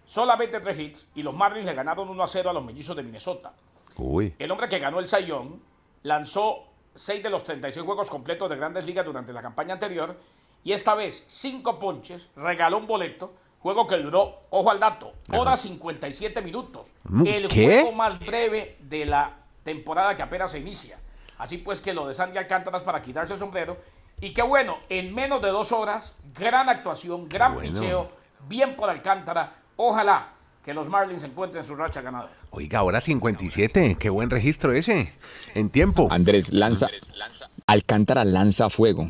solamente 0.06 0.60
tres 0.60 0.80
hits, 0.80 1.08
y 1.16 1.24
los 1.24 1.36
Marlins 1.36 1.66
le 1.66 1.74
ganaron 1.74 2.10
1 2.10 2.24
a 2.24 2.28
0 2.28 2.50
a 2.50 2.54
los 2.54 2.64
mellizos 2.64 2.96
de 2.96 3.04
Minnesota. 3.04 3.54
Uy. 3.98 4.36
El 4.38 4.52
hombre 4.52 4.70
que 4.70 4.80
ganó 4.80 5.00
el 5.00 5.10
Sayón 5.10 5.62
lanzó 6.04 6.68
6 6.96 7.24
de 7.24 7.30
los 7.30 7.44
36 7.44 7.86
juegos 7.86 8.10
completos 8.10 8.50
de 8.50 8.56
grandes 8.56 8.86
ligas 8.86 9.06
durante 9.06 9.34
la 9.34 9.42
campaña 9.42 9.74
anterior 9.74 10.18
y 10.64 10.72
esta 10.72 10.96
vez 10.96 11.24
5 11.28 11.80
ponches, 11.80 12.28
regaló 12.36 12.78
un 12.78 12.88
boleto, 12.88 13.34
juego 13.60 13.88
que 13.88 13.98
duró, 13.98 14.42
ojo 14.50 14.70
al 14.70 14.80
dato, 14.80 15.14
hora 15.32 15.56
57 15.56 16.42
minutos. 16.42 16.88
El 17.26 17.48
juego 17.52 17.92
más 17.94 18.20
breve 18.20 18.78
de 18.82 19.06
la 19.06 19.36
temporada 19.64 20.16
que 20.16 20.24
apenas 20.24 20.52
se 20.52 20.60
inicia. 20.60 21.00
Así 21.38 21.58
pues 21.58 21.82
que 21.82 21.94
lo 21.94 22.08
de 22.08 22.16
Sandy 22.16 22.38
Alcántara 22.38 22.78
es 22.78 22.84
para 22.84 23.02
quitarse 23.02 23.34
el 23.34 23.40
sombrero. 23.40 23.78
Y 24.20 24.34
qué 24.34 24.42
bueno, 24.42 24.78
en 24.90 25.14
menos 25.14 25.42
de 25.42 25.50
dos 25.50 25.72
horas, 25.72 26.14
gran 26.38 26.70
actuación, 26.70 27.30
gran 27.30 27.54
bueno. 27.54 27.80
picheo, 27.80 28.10
bien 28.48 28.76
por 28.76 28.90
Alcántara. 28.90 29.54
Ojalá 29.76 30.30
que 30.64 30.74
los 30.74 30.90
Marlins 30.90 31.24
encuentren 31.24 31.64
su 31.66 31.76
racha 31.76 32.02
ganadora. 32.02 32.34
Oiga, 32.50 32.80
ahora 32.80 33.00
57. 33.00 33.96
Qué 34.00 34.10
buen 34.10 34.30
registro 34.30 34.74
ese. 34.74 35.14
En 35.54 35.70
tiempo. 35.70 36.08
Andrés 36.12 36.52
lanza, 36.52 36.90
Alcántara 37.68 38.26
lanza 38.26 38.70
fuego. 38.70 39.08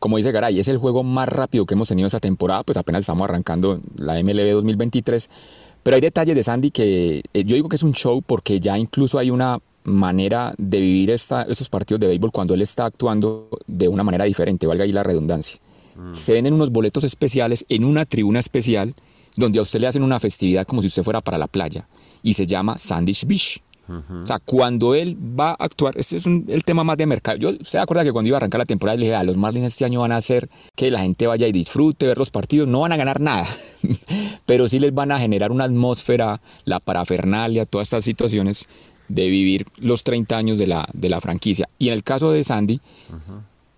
Como 0.00 0.16
dice 0.16 0.32
Garay, 0.32 0.60
es 0.60 0.68
el 0.68 0.78
juego 0.78 1.02
más 1.02 1.28
rápido 1.28 1.64
que 1.64 1.74
hemos 1.74 1.88
tenido 1.88 2.06
esta 2.06 2.20
temporada, 2.20 2.62
pues 2.62 2.76
apenas 2.76 3.00
estamos 3.00 3.24
arrancando 3.24 3.80
la 3.96 4.22
MLB 4.22 4.52
2023. 4.52 5.30
Pero 5.82 5.94
hay 5.94 6.00
detalles 6.00 6.36
de 6.36 6.42
Sandy 6.42 6.70
que 6.70 7.22
eh, 7.32 7.44
yo 7.44 7.54
digo 7.54 7.68
que 7.68 7.76
es 7.76 7.82
un 7.82 7.94
show 7.94 8.20
porque 8.20 8.60
ya 8.60 8.76
incluso 8.76 9.18
hay 9.18 9.30
una 9.30 9.60
manera 9.88 10.54
de 10.58 10.80
vivir 10.80 11.10
esta, 11.10 11.42
estos 11.42 11.68
partidos 11.68 12.00
de 12.00 12.06
béisbol 12.08 12.30
cuando 12.32 12.54
él 12.54 12.62
está 12.62 12.84
actuando 12.86 13.48
de 13.66 13.88
una 13.88 14.04
manera 14.04 14.24
diferente, 14.24 14.66
valga 14.66 14.84
ahí 14.84 14.92
la 14.92 15.02
redundancia. 15.02 15.58
Se 16.12 16.32
ven 16.34 16.46
en 16.46 16.54
unos 16.54 16.70
boletos 16.70 17.02
especiales, 17.02 17.64
en 17.68 17.84
una 17.84 18.04
tribuna 18.04 18.38
especial, 18.38 18.94
donde 19.36 19.58
a 19.58 19.62
usted 19.62 19.80
le 19.80 19.86
hacen 19.88 20.02
una 20.04 20.20
festividad 20.20 20.66
como 20.66 20.80
si 20.82 20.88
usted 20.88 21.02
fuera 21.02 21.20
para 21.20 21.38
la 21.38 21.46
playa 21.48 21.88
y 22.22 22.34
se 22.34 22.46
llama 22.46 22.78
Sandwich 22.78 23.24
Beach. 23.26 23.60
O 23.88 24.26
sea, 24.26 24.38
cuando 24.38 24.94
él 24.94 25.16
va 25.16 25.52
a 25.52 25.56
actuar, 25.64 25.96
este 25.96 26.16
es 26.18 26.26
un- 26.26 26.44
el 26.48 26.62
tema 26.62 26.84
más 26.84 26.98
de 26.98 27.06
mercado. 27.06 27.38
Yo 27.38 27.52
se 27.62 27.78
acuerda 27.78 28.04
que 28.04 28.12
cuando 28.12 28.28
iba 28.28 28.36
a 28.36 28.38
arrancar 28.38 28.58
la 28.58 28.66
temporada 28.66 28.96
le 28.96 29.06
dije, 29.06 29.14
a 29.14 29.22
los 29.24 29.36
Marlins 29.38 29.66
este 29.66 29.86
año 29.86 30.00
van 30.00 30.12
a 30.12 30.16
hacer 30.18 30.50
que 30.76 30.90
la 30.90 31.00
gente 31.00 31.26
vaya 31.26 31.46
y 31.48 31.52
disfrute, 31.52 32.06
ver 32.06 32.18
los 32.18 32.28
partidos, 32.30 32.68
no 32.68 32.80
van 32.80 32.92
a 32.92 32.96
ganar 32.98 33.18
nada, 33.18 33.46
pero 34.46 34.68
sí 34.68 34.78
les 34.78 34.92
van 34.94 35.10
a 35.12 35.18
generar 35.18 35.50
una 35.52 35.64
atmósfera, 35.64 36.40
la 36.64 36.80
parafernalia, 36.80 37.64
todas 37.64 37.88
estas 37.88 38.04
situaciones 38.04 38.66
de 39.08 39.28
vivir 39.28 39.66
los 39.78 40.04
30 40.04 40.36
años 40.36 40.58
de 40.58 40.66
la, 40.66 40.88
de 40.92 41.08
la 41.08 41.20
franquicia. 41.20 41.68
Y 41.78 41.88
en 41.88 41.94
el 41.94 42.02
caso 42.02 42.30
de 42.30 42.44
Sandy, 42.44 42.80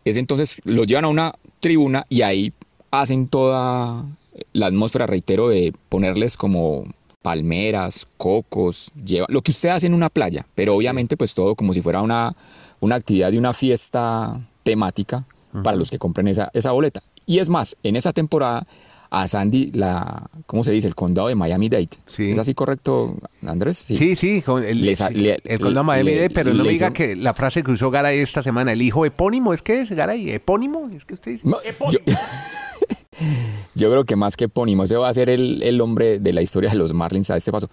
es 0.04 0.16
entonces 0.16 0.60
los 0.64 0.86
llevan 0.86 1.04
a 1.04 1.08
una 1.08 1.34
tribuna 1.60 2.06
y 2.08 2.22
ahí 2.22 2.52
hacen 2.90 3.28
toda 3.28 4.04
la 4.52 4.66
atmósfera, 4.66 5.06
reitero, 5.06 5.48
de 5.48 5.72
ponerles 5.88 6.36
como 6.36 6.84
palmeras, 7.22 8.08
cocos, 8.16 8.92
lleva, 9.04 9.26
lo 9.28 9.42
que 9.42 9.50
usted 9.50 9.68
hace 9.68 9.86
en 9.86 9.94
una 9.94 10.08
playa, 10.08 10.46
pero 10.54 10.74
obviamente 10.74 11.16
pues 11.16 11.34
todo 11.34 11.54
como 11.54 11.74
si 11.74 11.82
fuera 11.82 12.00
una, 12.00 12.34
una 12.80 12.96
actividad 12.96 13.30
de 13.30 13.38
una 13.38 13.52
fiesta 13.52 14.40
temática 14.62 15.24
para 15.64 15.76
los 15.76 15.90
que 15.90 15.98
compren 15.98 16.28
esa, 16.28 16.50
esa 16.54 16.72
boleta. 16.72 17.02
Y 17.26 17.38
es 17.38 17.48
más, 17.48 17.76
en 17.82 17.96
esa 17.96 18.12
temporada 18.12 18.66
a 19.12 19.26
Sandy, 19.26 19.72
la, 19.72 20.30
¿cómo 20.46 20.62
se 20.62 20.70
dice? 20.72 20.86
El 20.86 20.94
condado 20.94 21.26
de 21.28 21.34
Miami-Dade. 21.34 21.88
¿Es 22.18 22.38
así 22.38 22.54
correcto, 22.54 23.16
Andrés? 23.44 23.78
Sí, 23.78 24.14
sí, 24.14 24.42
el, 24.64 24.96
sí, 24.96 25.04
le- 25.14 25.40
el 25.44 25.58
condado 25.60 25.82
Miami 25.84 26.10
le- 26.12 26.16
Dade, 26.16 26.30
pero 26.30 26.54
no 26.54 26.62
me 26.64 26.70
diga 26.70 26.92
que 26.92 27.16
la 27.16 27.34
frase 27.34 27.62
que 27.64 27.72
usó 27.72 27.90
Garay 27.90 28.18
esta 28.20 28.42
semana, 28.42 28.72
el 28.72 28.82
hijo 28.82 29.04
epónimo, 29.04 29.52
¿es 29.52 29.62
que 29.62 29.80
es 29.80 29.90
Garay? 29.90 30.30
¿Epónimo? 30.30 30.88
¿Es 30.96 31.04
que 31.04 31.14
usted 31.14 31.32
dice? 31.32 31.42
No, 31.48 31.58
yo, 31.90 31.98
yo 33.74 33.90
creo 33.90 34.04
que 34.04 34.16
más 34.16 34.36
que 34.36 34.44
epónimo, 34.44 34.84
ese 34.84 34.96
va 34.96 35.08
a 35.08 35.14
ser 35.14 35.28
el, 35.30 35.62
el 35.62 35.80
hombre 35.80 36.18
de 36.20 36.32
la 36.32 36.42
historia 36.42 36.70
de 36.70 36.76
los 36.76 36.92
Marlins 36.92 37.30
a 37.30 37.36
este 37.36 37.52
paso. 37.52 37.68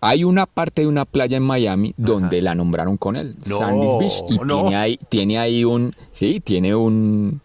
Hay 0.00 0.22
una 0.24 0.44
parte 0.44 0.82
de 0.82 0.88
una 0.88 1.06
playa 1.06 1.36
en 1.38 1.42
Miami 1.44 1.94
donde 1.96 2.42
la 2.42 2.54
nombraron 2.54 2.98
con 2.98 3.16
él, 3.16 3.36
No, 3.48 3.58
Sandy's 3.58 3.96
Beach, 3.98 4.22
y 4.28 4.38
no. 4.38 4.60
tiene, 4.62 4.76
ahí, 4.76 4.98
tiene 5.08 5.38
ahí 5.38 5.64
un, 5.64 5.92
sí, 6.12 6.40
tiene 6.40 6.74
un, 6.74 7.40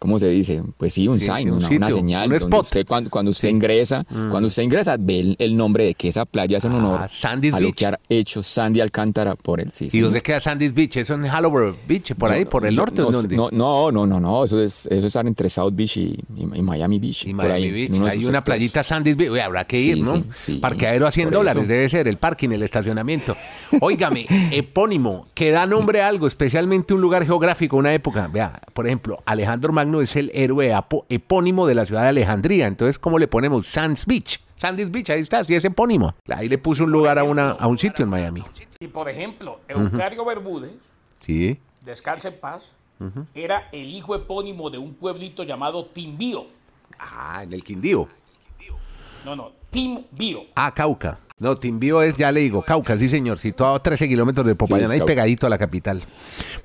¿cómo 0.00 0.18
se 0.18 0.28
dice? 0.28 0.60
Pues 0.76 0.92
sí, 0.94 1.06
un 1.06 1.20
Sí, 1.20 1.26
sign, 1.26 1.36
sí, 1.44 1.50
un 1.50 1.64
una, 1.76 1.90
señal. 1.92 2.24
un 2.24 2.30
donde 2.38 2.44
spot. 2.46 2.62
usted, 2.64 2.84
cuando, 2.86 3.08
cuando 3.10 3.30
usted 3.30 3.48
ingresa, 3.50 4.04
Mm. 4.10 4.30
cuando 4.30 4.48
usted 4.48 4.64
ingresa, 4.64 4.96
ve 4.98 5.20
el, 5.20 5.36
el 5.38 5.56
nombre 5.56 5.84
de 5.84 5.94
que 5.94 6.08
esa 6.08 6.24
playa 6.24 6.58
es 6.58 6.64
en 6.64 6.72
honor 6.72 7.08
Sandy's 7.12 7.54
a 7.54 7.60
lo 7.60 7.66
Beach. 7.68 7.76
que 7.76 7.86
ha 7.86 8.00
hecho 8.08 8.42
Sandy 8.42 8.80
Alcántara 8.80 9.36
por 9.36 9.60
él. 9.60 9.70
Sí, 9.72 9.86
¿Y 9.92 10.00
dónde 10.00 10.20
queda 10.22 10.40
Sandy's 10.40 10.74
Beach? 10.74 10.96
¿Eso 10.96 11.14
en 11.14 11.28
Halloween 11.28 11.74
Beach? 11.86 12.14
¿Por 12.14 12.32
ahí? 12.32 12.44
¿Por 12.46 12.66
el 12.66 12.74
norte? 12.74 13.00
No, 13.02 13.08
o 13.08 13.12
dónde? 13.12 13.36
no, 13.36 13.50
no, 13.52 13.92
no, 13.92 14.06
no, 14.06 14.18
no, 14.18 14.42
eso 14.44 14.60
es, 14.60 14.86
eso 14.86 15.06
es 15.06 15.16
entre 15.16 15.48
South 15.48 15.72
Beach 15.74 15.98
y, 15.98 16.18
y- 16.36 16.58
y 16.58 16.62
Miami 16.62 16.98
Beach. 16.98 17.26
Y 17.26 17.34
Miami 17.34 17.52
ahí, 17.54 17.70
Beach. 17.70 17.90
Hay 17.92 17.96
una 17.98 18.10
sectores. 18.10 18.42
playita 18.44 18.82
Sandy's 18.82 19.16
Beach. 19.16 19.38
Habrá 19.40 19.64
que 19.66 19.78
ir, 19.78 19.98
¿no? 20.02 20.24
Parqueadero 20.60 21.06
a 21.06 21.10
100 21.10 21.26
Por 21.28 21.34
dólares 21.34 21.68
debe 21.68 21.88
ser 21.90 22.08
el 22.08 22.16
parking, 22.16 22.48
el 22.50 22.62
estacionamiento. 22.62 23.34
Óigame, 23.80 24.26
epónimo, 24.50 25.26
que 25.34 25.50
da 25.50 25.66
nombre 25.66 26.00
a 26.02 26.08
algo, 26.08 26.26
especialmente 26.26 26.94
un 26.94 27.00
lugar 27.00 27.24
geográfico, 27.26 27.76
una 27.76 27.92
época. 27.92 28.28
Vea, 28.32 28.60
por 28.72 28.86
ejemplo, 28.86 29.22
Alejandro 29.26 29.72
Magno 29.72 29.89
es 30.00 30.14
el 30.16 30.30
héroe 30.34 30.72
epónimo 31.08 31.66
de 31.66 31.74
la 31.74 31.84
ciudad 31.84 32.02
de 32.02 32.08
Alejandría. 32.08 32.66
Entonces, 32.66 32.98
¿cómo 32.98 33.18
le 33.18 33.26
ponemos? 33.28 33.66
Sands 33.66 34.06
Beach. 34.06 34.40
Sandy's 34.56 34.90
Beach, 34.90 35.10
ahí 35.10 35.20
está, 35.22 35.42
sí 35.42 35.54
es 35.54 35.64
epónimo. 35.64 36.14
Ahí 36.28 36.48
le 36.48 36.58
puso 36.58 36.84
un 36.84 36.92
lugar 36.92 37.18
a, 37.18 37.24
una, 37.24 37.50
a 37.52 37.66
un 37.66 37.78
sitio 37.78 38.02
en 38.04 38.10
Miami. 38.10 38.44
Y 38.78 38.88
por 38.88 39.08
ejemplo, 39.08 39.60
Eucario 39.68 40.24
Bermúdez, 40.24 40.72
Sí. 41.20 41.58
descansa 41.80 42.28
en 42.28 42.38
paz, 42.38 42.62
era 43.34 43.68
el 43.72 43.86
hijo 43.88 44.14
epónimo 44.14 44.68
de 44.70 44.78
un 44.78 44.94
pueblito 44.94 45.42
llamado 45.44 45.86
Timbío. 45.86 46.46
Ah, 46.98 47.40
en 47.42 47.52
el 47.54 47.64
Quindío. 47.64 48.08
No, 49.24 49.34
no, 49.36 49.52
Timbío. 49.70 50.42
Ah, 50.54 50.72
Cauca. 50.74 51.18
No, 51.40 51.56
Timbío 51.56 52.02
es, 52.02 52.14
ya 52.16 52.30
le 52.32 52.40
digo, 52.40 52.60
Cauca, 52.62 52.96
sí 52.98 53.08
señor, 53.08 53.38
situado 53.38 53.74
a 53.74 53.82
13 53.82 54.06
kilómetros 54.08 54.44
de 54.46 54.54
Popayán, 54.54 54.90
ahí 54.92 54.98
pegadito 55.06 55.46
a 55.46 55.50
la 55.50 55.56
capital. 55.58 56.02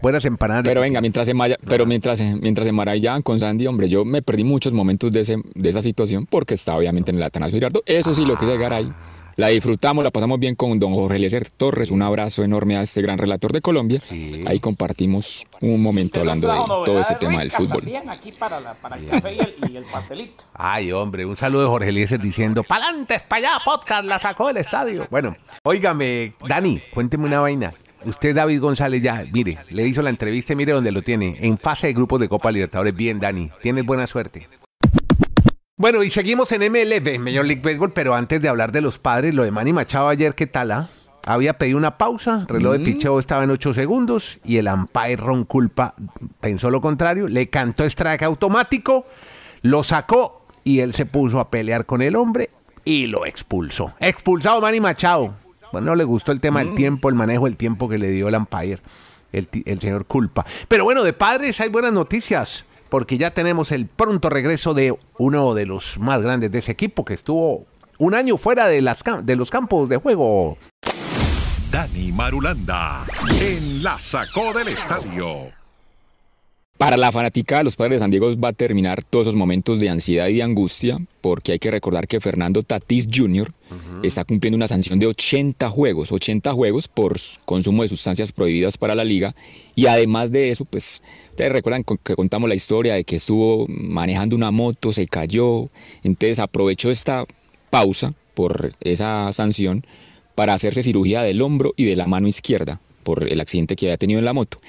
Buenas 0.02 0.26
empanadas. 0.26 0.64
Pero 0.66 0.82
venga, 0.82 1.00
mientras 1.00 1.26
se, 1.26 1.34
maya- 1.34 1.58
pero 1.66 1.86
mientras, 1.86 2.22
mientras 2.42 2.68
se 2.68 2.74
maravillaban 2.74 3.22
con 3.22 3.40
Sandy, 3.40 3.66
hombre, 3.68 3.88
yo 3.88 4.04
me 4.04 4.22
perdí 4.22 4.44
muchos 4.44 4.74
momentos 4.74 5.12
de, 5.14 5.22
ese, 5.22 5.38
de 5.56 5.70
esa 5.70 5.82
situación 5.82 6.26
porque 6.26 6.56
estaba 6.56 6.78
obviamente 6.78 7.12
en 7.12 7.18
el 7.18 7.24
Atanasio 7.24 7.56
Girardot. 7.56 7.84
Eso 7.90 8.14
sí, 8.14 8.26
lo 8.26 8.36
que 8.38 8.46
llegar 8.46 8.74
ahí. 8.74 8.92
La 9.38 9.50
disfrutamos, 9.50 10.02
la 10.04 10.12
pasamos 10.12 10.40
bien 10.40 10.56
con 10.56 10.80
don 10.80 10.94
Jorge 10.94 11.18
Eliezer 11.18 11.50
Torres. 11.50 11.92
Un 11.92 12.02
abrazo 12.02 12.44
enorme 12.44 12.78
a 12.78 12.82
este 12.82 13.02
gran 13.02 13.18
relator 13.18 13.52
de 13.52 13.60
Colombia. 13.62 14.02
Ahí 14.46 14.60
compartimos 14.62 15.46
un 15.60 15.82
momento 15.82 16.22
hablando 16.22 16.48
de 16.48 16.58
todo 16.86 17.00
ese 17.02 17.16
tema 17.16 17.40
del 17.40 17.52
fútbol. 17.52 17.82
También 17.82 18.10
aquí 18.10 18.32
para, 18.32 18.62
la- 18.62 18.74
para 18.76 18.96
el 18.96 19.08
café 19.08 19.36
y 19.36 19.40
el, 19.40 19.74
y 19.74 19.78
el 19.78 19.84
pastelito. 19.92 20.46
Ay, 20.54 20.94
hombre, 20.94 21.26
un 21.26 21.36
saludo 21.36 21.64
de 21.64 21.68
Jorge 21.68 21.90
Eliezer 21.90 22.22
diciendo, 22.22 22.64
pa'lante, 22.64 23.22
para 23.28 23.50
allá, 23.56 23.60
podcast, 23.66 24.06
la 24.06 24.20
sacó 24.20 24.48
del 24.48 24.58
estadio. 24.58 25.06
Bueno, 25.12 25.36
óigame, 25.64 26.34
Dani, 26.48 26.80
cuénteme 26.94 27.26
una 27.26 27.42
vaina. 27.42 27.74
Usted, 28.06 28.36
David 28.36 28.62
González, 28.62 29.02
ya, 29.02 29.26
mire, 29.34 29.58
le 29.70 29.86
hizo 29.86 30.02
la 30.02 30.12
entrevista, 30.12 30.54
y 30.54 30.56
mire 30.56 30.72
dónde 30.72 30.92
lo 30.94 31.02
tiene, 31.02 31.36
en 31.42 31.58
fase 31.58 31.88
de 31.88 31.94
grupos 31.94 32.22
de 32.22 32.30
Copa 32.30 32.52
Libertadores. 32.52 32.96
Bien, 32.96 33.20
Dani, 33.20 33.50
tienes 33.62 33.86
buena 33.86 34.08
suerte. 34.08 34.48
Bueno, 35.78 36.04
y 36.04 36.10
seguimos 36.10 36.54
en 36.54 36.62
MLB, 36.72 37.20
Major 37.20 37.44
League 37.46 37.62
Baseball, 37.62 37.92
pero 37.92 38.16
antes 38.16 38.42
de 38.42 38.48
hablar 38.48 38.72
de 38.72 38.80
los 38.80 38.98
padres, 38.98 39.36
lo 39.36 39.44
de 39.44 39.52
Manny 39.52 39.74
Machado 39.74 40.08
ayer, 40.08 40.34
¿qué 40.34 40.48
tal? 40.48 40.72
ah? 40.72 40.88
Había 41.26 41.58
pedido 41.58 41.78
una 41.78 41.98
pausa, 41.98 42.46
reloj 42.48 42.78
de 42.78 42.80
picheo 42.80 43.20
estaba 43.20 43.44
en 43.44 43.52
8 43.52 43.74
segundos 43.74 44.40
y 44.46 44.56
el 44.56 44.70
umpire 44.70 45.18
Ron 45.18 45.44
Culpa 45.44 45.94
pensó 46.40 46.70
lo 46.70 46.80
contrario, 46.80 47.28
le 47.28 47.50
cantó 47.50 47.84
strike 47.84 48.22
automático, 48.24 49.06
lo 49.64 49.84
sacó 49.84 50.46
y 50.64 50.80
él 50.80 50.94
se 50.94 51.06
puso 51.06 51.42
a 51.42 51.52
pelear 51.52 51.86
con 51.86 52.02
el 52.02 52.16
hombre 52.16 52.52
y 52.86 53.08
lo 53.08 53.26
expulsó. 53.26 53.96
Expulsado 54.00 54.62
Manny 54.62 54.80
Machado. 54.80 55.34
Bueno, 55.74 55.88
no 55.88 55.96
le 55.96 56.06
gustó 56.06 56.32
el 56.32 56.40
tema 56.40 56.64
del 56.64 56.74
tiempo, 56.76 57.10
el 57.10 57.16
manejo 57.16 57.46
del 57.46 57.58
tiempo 57.58 57.90
que 57.90 57.98
le 57.98 58.12
dio 58.12 58.30
el 58.30 58.36
umpire, 58.36 58.80
el, 59.34 59.50
el 59.66 59.82
señor 59.82 60.06
Culpa. 60.06 60.46
Pero 60.70 60.86
bueno, 60.86 61.04
de 61.04 61.12
padres 61.12 61.60
hay 61.60 61.68
buenas 61.68 61.92
noticias, 61.92 62.64
porque 62.96 63.18
ya 63.18 63.32
tenemos 63.32 63.74
el 63.74 63.88
pronto 63.88 64.30
regreso 64.30 64.74
de 64.74 64.98
uno 65.18 65.54
de 65.54 65.66
los 65.66 65.98
más 65.98 66.22
grandes 66.22 66.50
de 66.50 66.60
ese 66.60 66.72
equipo 66.72 67.04
que 67.04 67.14
estuvo 67.14 67.66
un 67.98 68.16
año 68.16 68.38
fuera 68.38 68.68
de, 68.68 68.82
los 68.82 69.52
campos 69.52 69.90
de 69.90 69.98
juego. 69.98 70.58
Dani 71.70 72.14
Marulanda 72.14 73.04
en 73.42 73.84
la 73.84 73.98
sacó 73.98 74.54
del 74.54 74.70
estadio. 74.70 75.52
Para 76.78 76.98
la 76.98 77.10
fanática 77.14 77.60
de 77.60 77.64
los 77.64 77.78
padres 77.78 77.94
de 77.94 78.00
San 78.00 78.12
Diego 78.12 78.38
va 78.38 78.50
a 78.50 78.54
terminar 78.54 79.02
todos 79.02 79.28
esos 79.28 79.38
momentos 79.38 79.80
de 79.80 79.88
ansiedad 79.88 80.28
y 80.28 80.36
de 80.36 80.44
angustia, 80.44 81.00
porque 81.22 81.54
hay 81.54 81.60
que 81.60 81.72
recordar 81.72 82.06
que 82.06 82.20
Fernando 82.20 82.64
Tatís 82.64 83.08
Jr. 83.12 83.50
está 84.04 84.26
cumpliendo 84.26 84.58
una 84.58 84.68
sanción 84.68 85.00
de 85.00 85.08
80 85.08 85.70
juegos, 85.70 86.12
80 86.12 86.52
juegos 86.52 86.90
por 86.90 87.16
consumo 87.46 87.84
de 87.84 87.88
sustancias 87.88 88.34
prohibidas 88.34 88.78
para 88.78 88.94
la 88.94 89.06
liga, 89.06 89.36
y 89.74 89.86
además 89.86 90.34
de 90.34 90.50
eso, 90.50 90.66
pues, 90.66 91.02
ustedes 91.30 91.54
recuerdan 91.54 91.86
que 91.86 92.16
contamos 92.16 92.50
la 92.50 92.56
historia 92.56 92.96
de 92.96 93.06
que 93.06 93.16
estuvo 93.16 93.68
manejando 93.70 94.36
una 94.36 94.52
moto, 94.52 94.92
se 94.92 95.08
cayó, 95.08 95.70
entonces 96.04 96.40
aprovechó 96.40 96.92
esta 96.92 97.26
pausa 97.70 98.14
por 98.34 98.74
esa 98.82 99.32
sanción 99.32 99.86
para 100.36 100.54
hacerse 100.54 100.84
cirugía 100.84 101.24
del 101.24 101.42
hombro 101.42 101.74
y 101.78 101.86
de 101.86 101.96
la 101.96 102.06
mano 102.06 102.28
izquierda 102.28 102.82
por 103.04 103.32
el 103.32 103.40
accidente 103.40 103.78
que 103.78 103.86
había 103.86 103.98
tenido 103.98 104.20
en 104.20 104.26
la 104.26 104.34
moto 104.34 104.60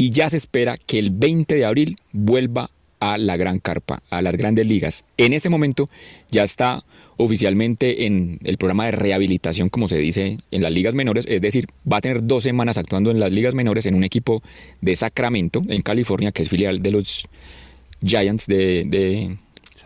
y 0.00 0.10
ya 0.10 0.30
se 0.30 0.36
espera 0.38 0.76
que 0.86 0.98
el 0.98 1.10
20 1.10 1.54
de 1.54 1.64
abril 1.66 1.96
vuelva 2.12 2.70
a 3.00 3.18
la 3.18 3.36
gran 3.36 3.58
carpa, 3.60 4.02
a 4.10 4.22
las 4.22 4.34
grandes 4.36 4.66
ligas. 4.66 5.04
En 5.18 5.32
ese 5.32 5.48
momento 5.50 5.88
ya 6.30 6.42
está 6.42 6.84
oficialmente 7.18 8.06
en 8.06 8.38
el 8.44 8.56
programa 8.56 8.86
de 8.86 8.92
rehabilitación, 8.92 9.68
como 9.68 9.88
se 9.88 9.98
dice 9.98 10.38
en 10.50 10.62
las 10.62 10.72
ligas 10.72 10.94
menores, 10.94 11.26
es 11.28 11.40
decir, 11.42 11.66
va 11.90 11.98
a 11.98 12.00
tener 12.00 12.26
dos 12.26 12.42
semanas 12.44 12.78
actuando 12.78 13.10
en 13.10 13.20
las 13.20 13.30
ligas 13.30 13.54
menores 13.54 13.84
en 13.86 13.94
un 13.94 14.04
equipo 14.04 14.42
de 14.80 14.96
Sacramento, 14.96 15.60
en 15.68 15.82
California, 15.82 16.32
que 16.32 16.42
es 16.44 16.48
filial 16.48 16.80
de 16.80 16.90
los 16.92 17.26
Giants 18.02 18.46
de, 18.46 18.84
de- 18.86 19.36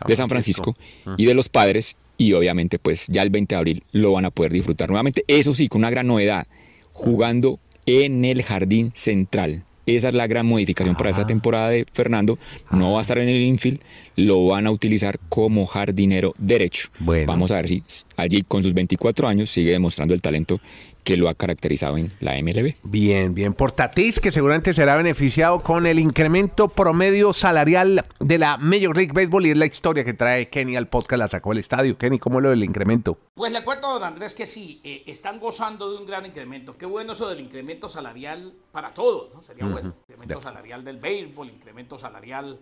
de 0.07 0.15
San 0.15 0.29
Francisco 0.29 0.75
y 1.17 1.25
de 1.25 1.33
los 1.33 1.47
padres, 1.49 1.95
y 2.17 2.31
obviamente 2.33 2.79
pues 2.79 3.05
ya 3.07 3.21
el 3.21 3.29
20 3.29 3.55
de 3.55 3.59
abril 3.59 3.83
lo 3.91 4.11
van 4.13 4.25
a 4.25 4.29
poder 4.31 4.51
disfrutar 4.53 4.87
nuevamente. 4.89 5.23
Eso 5.27 5.53
sí, 5.53 5.67
con 5.67 5.79
una 5.79 5.89
gran 5.89 6.07
novedad, 6.07 6.47
jugando 6.93 7.59
en 7.85 8.23
el 8.25 8.43
jardín 8.43 8.91
central. 8.93 9.63
Esa 9.85 10.09
es 10.09 10.13
la 10.13 10.27
gran 10.27 10.45
modificación 10.45 10.95
para 10.95 11.09
esta 11.09 11.25
temporada 11.25 11.69
de 11.69 11.85
Fernando. 11.91 12.37
No 12.71 12.93
va 12.93 12.99
a 12.99 13.01
estar 13.01 13.17
en 13.17 13.29
el 13.29 13.41
infield, 13.41 13.79
lo 14.15 14.45
van 14.47 14.67
a 14.67 14.71
utilizar 14.71 15.19
como 15.29 15.65
jardinero 15.65 16.33
derecho. 16.37 16.89
Vamos 17.25 17.51
a 17.51 17.55
ver 17.55 17.67
si 17.67 17.83
allí 18.17 18.43
con 18.43 18.63
sus 18.63 18.73
24 18.73 19.27
años 19.27 19.49
sigue 19.49 19.71
demostrando 19.71 20.13
el 20.13 20.21
talento 20.21 20.59
que 21.05 21.15
lo 21.15 21.29
ha 21.29 21.35
caracterizado 21.35 21.97
en 21.97 22.11
la 22.19 22.33
MLB. 22.33 22.73
Bien, 22.83 23.33
bien. 23.33 23.53
Por 23.53 23.71
Tatís, 23.71 24.19
que 24.19 24.31
seguramente 24.31 24.73
será 24.73 24.97
beneficiado 24.97 25.61
con 25.61 25.85
el 25.85 25.99
incremento 25.99 26.67
promedio 26.67 27.31
salarial 27.31 28.05
de 28.19 28.37
la 28.37 28.57
Major 28.57 28.97
League 28.97 29.13
Baseball 29.13 29.45
y 29.45 29.51
es 29.51 29.57
la 29.57 29.67
historia 29.67 30.03
que 30.03 30.13
trae 30.13 30.49
Kenny 30.49 30.75
al 30.75 30.87
podcast, 30.87 31.19
la 31.19 31.27
sacó 31.27 31.51
del 31.51 31.59
estadio. 31.59 31.97
Kenny, 31.97 32.17
¿cómo 32.17 32.41
lo 32.41 32.49
del 32.49 32.63
incremento? 32.63 33.17
Pues 33.35 33.51
le 33.51 33.63
cuento, 33.63 33.93
don 33.93 34.03
Andrés, 34.03 34.33
que 34.33 34.47
sí, 34.47 34.81
eh, 34.83 35.03
están 35.05 35.39
gozando 35.39 35.91
de 35.91 35.97
un 35.97 36.07
gran 36.07 36.25
incremento. 36.25 36.75
Qué 36.75 36.87
bueno 36.87 37.13
eso 37.13 37.29
del 37.29 37.39
incremento 37.39 37.87
salarial 37.87 38.53
para 38.71 38.89
todos, 38.89 39.31
¿no? 39.33 39.43
Sería 39.43 39.65
bueno. 39.67 39.95
Incremento 40.09 40.41
salarial 40.41 40.83
del 40.83 40.97
béisbol, 40.97 41.49
incremento 41.49 41.99
salarial 41.99 42.59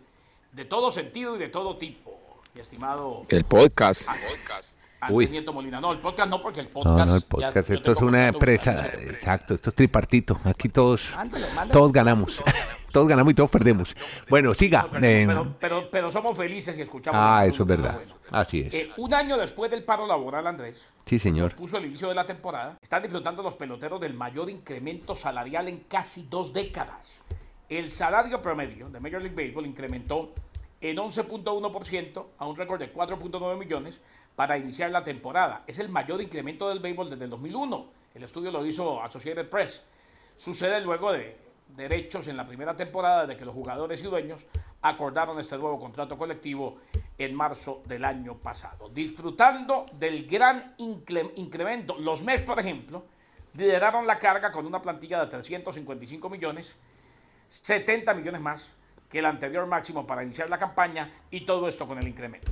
de 0.51 0.65
todo 0.65 0.91
sentido 0.91 1.37
y 1.37 1.39
de 1.39 1.47
todo 1.47 1.77
tipo. 1.77 2.19
Mi 2.53 2.61
estimado 2.61 3.23
El 3.29 3.43
podcast. 3.45 4.07
Andrés 4.07 4.77
Uy. 5.09 5.27
Nieto 5.27 5.51
Molina. 5.51 5.81
No, 5.81 5.91
el 5.91 5.99
podcast 5.99 6.29
no, 6.29 6.41
porque 6.41 6.61
el 6.61 6.67
podcast. 6.69 6.97
No, 6.99 7.05
no, 7.05 7.15
el 7.17 7.23
podcast. 7.23 7.69
Esto 7.69 7.91
es 7.91 7.97
una 7.99 8.29
empresa. 8.29 8.71
esa 8.71 8.85
empresa. 8.85 9.11
Exacto, 9.11 9.53
esto 9.53 9.69
es 9.69 9.75
tripartito. 9.75 10.39
Aquí 10.45 10.69
todos, 10.69 11.11
Mándale, 11.13 11.45
mándale. 11.47 11.71
todos 11.73 11.91
ganamos. 11.91 12.41
Todos 12.89 13.07
ganamos 13.09 13.31
y 13.33 13.35
todos 13.35 13.49
perdemos. 13.49 13.93
Bueno, 14.29 14.53
siga. 14.53 14.87
Pero, 14.89 15.05
Eh, 15.05 15.25
pero, 15.27 15.55
pero, 15.59 15.89
pero 15.91 16.11
somos 16.11 16.37
felices 16.37 16.77
y 16.77 16.81
escuchamos. 16.83 17.19
ah, 17.21 17.45
eso 17.45 17.63
es 17.63 17.67
verdad. 17.67 17.99
Así 18.31 18.61
es. 18.61 18.73
Eh, 18.73 18.91
un 18.95 19.13
año 19.13 19.35
después 19.37 19.69
del 19.69 19.83
paro 19.83 20.07
laboral, 20.07 20.47
Andrés, 20.47 20.77
Sí, 21.05 21.19
señor. 21.19 21.53
puso 21.55 21.77
el 21.79 21.85
inicio 21.85 22.07
de 22.07 22.15
la 22.15 22.25
temporada, 22.25 22.77
están 22.81 23.01
disfrutando 23.03 23.43
los 23.43 23.55
peloteros 23.55 23.99
del 23.99 24.13
mayor 24.13 24.49
incremento 24.49 25.17
salarial 25.17 25.67
en 25.67 25.79
casi 25.79 26.27
dos 26.29 26.53
décadas. 26.53 27.05
El 27.67 27.91
salario 27.91 28.41
promedio 28.41 28.87
de 28.89 29.01
Major 29.01 29.21
League 29.21 29.35
Baseball 29.35 29.65
incrementó 29.65 30.33
en 30.83 30.97
11.1% 30.97 32.25
a 32.37 32.45
un 32.45 32.55
récord 32.57 32.77
de 32.79 32.93
4.9 32.93 33.57
millones 33.57 33.99
para 34.35 34.57
iniciar 34.57 34.91
la 34.91 35.03
temporada. 35.03 35.63
Es 35.65 35.79
el 35.79 35.87
mayor 35.87 36.21
incremento 36.21 36.67
del 36.67 36.79
béisbol 36.79 37.09
desde 37.09 37.23
el 37.23 37.29
2001. 37.29 37.85
El 38.15 38.23
estudio 38.23 38.51
lo 38.51 38.65
hizo 38.65 39.01
Associated 39.01 39.47
Press. 39.49 39.81
Sucede 40.35 40.81
luego 40.81 41.13
de 41.13 41.37
derechos 41.69 42.27
en 42.27 42.35
la 42.35 42.45
primera 42.45 42.75
temporada 42.75 43.25
de 43.25 43.37
que 43.37 43.45
los 43.45 43.53
jugadores 43.53 44.01
y 44.01 44.05
dueños 44.05 44.41
acordaron 44.81 45.39
este 45.39 45.57
nuevo 45.57 45.79
contrato 45.79 46.17
colectivo 46.17 46.79
en 47.17 47.33
marzo 47.33 47.81
del 47.85 48.03
año 48.03 48.35
pasado. 48.35 48.89
Disfrutando 48.89 49.85
del 49.93 50.27
gran 50.27 50.75
incre- 50.79 51.31
incremento, 51.37 51.95
los 51.97 52.21
Mets, 52.23 52.43
por 52.43 52.59
ejemplo, 52.59 53.05
lideraron 53.53 54.05
la 54.05 54.19
carga 54.19 54.51
con 54.51 54.65
una 54.65 54.81
plantilla 54.81 55.23
de 55.23 55.27
355 55.31 56.29
millones, 56.29 56.75
70 57.49 58.13
millones 58.15 58.41
más 58.41 58.67
que 59.13 59.19
el 59.19 59.25
anterior 59.25 59.67
máximo 59.67 60.07
para 60.07 60.23
iniciar 60.23 60.49
la 60.49 60.57
campaña 60.57 61.09
y 61.29 61.41
todo 61.41 61.67
esto 61.67 61.87
con 61.87 61.99
el 61.99 62.07
incremento. 62.07 62.51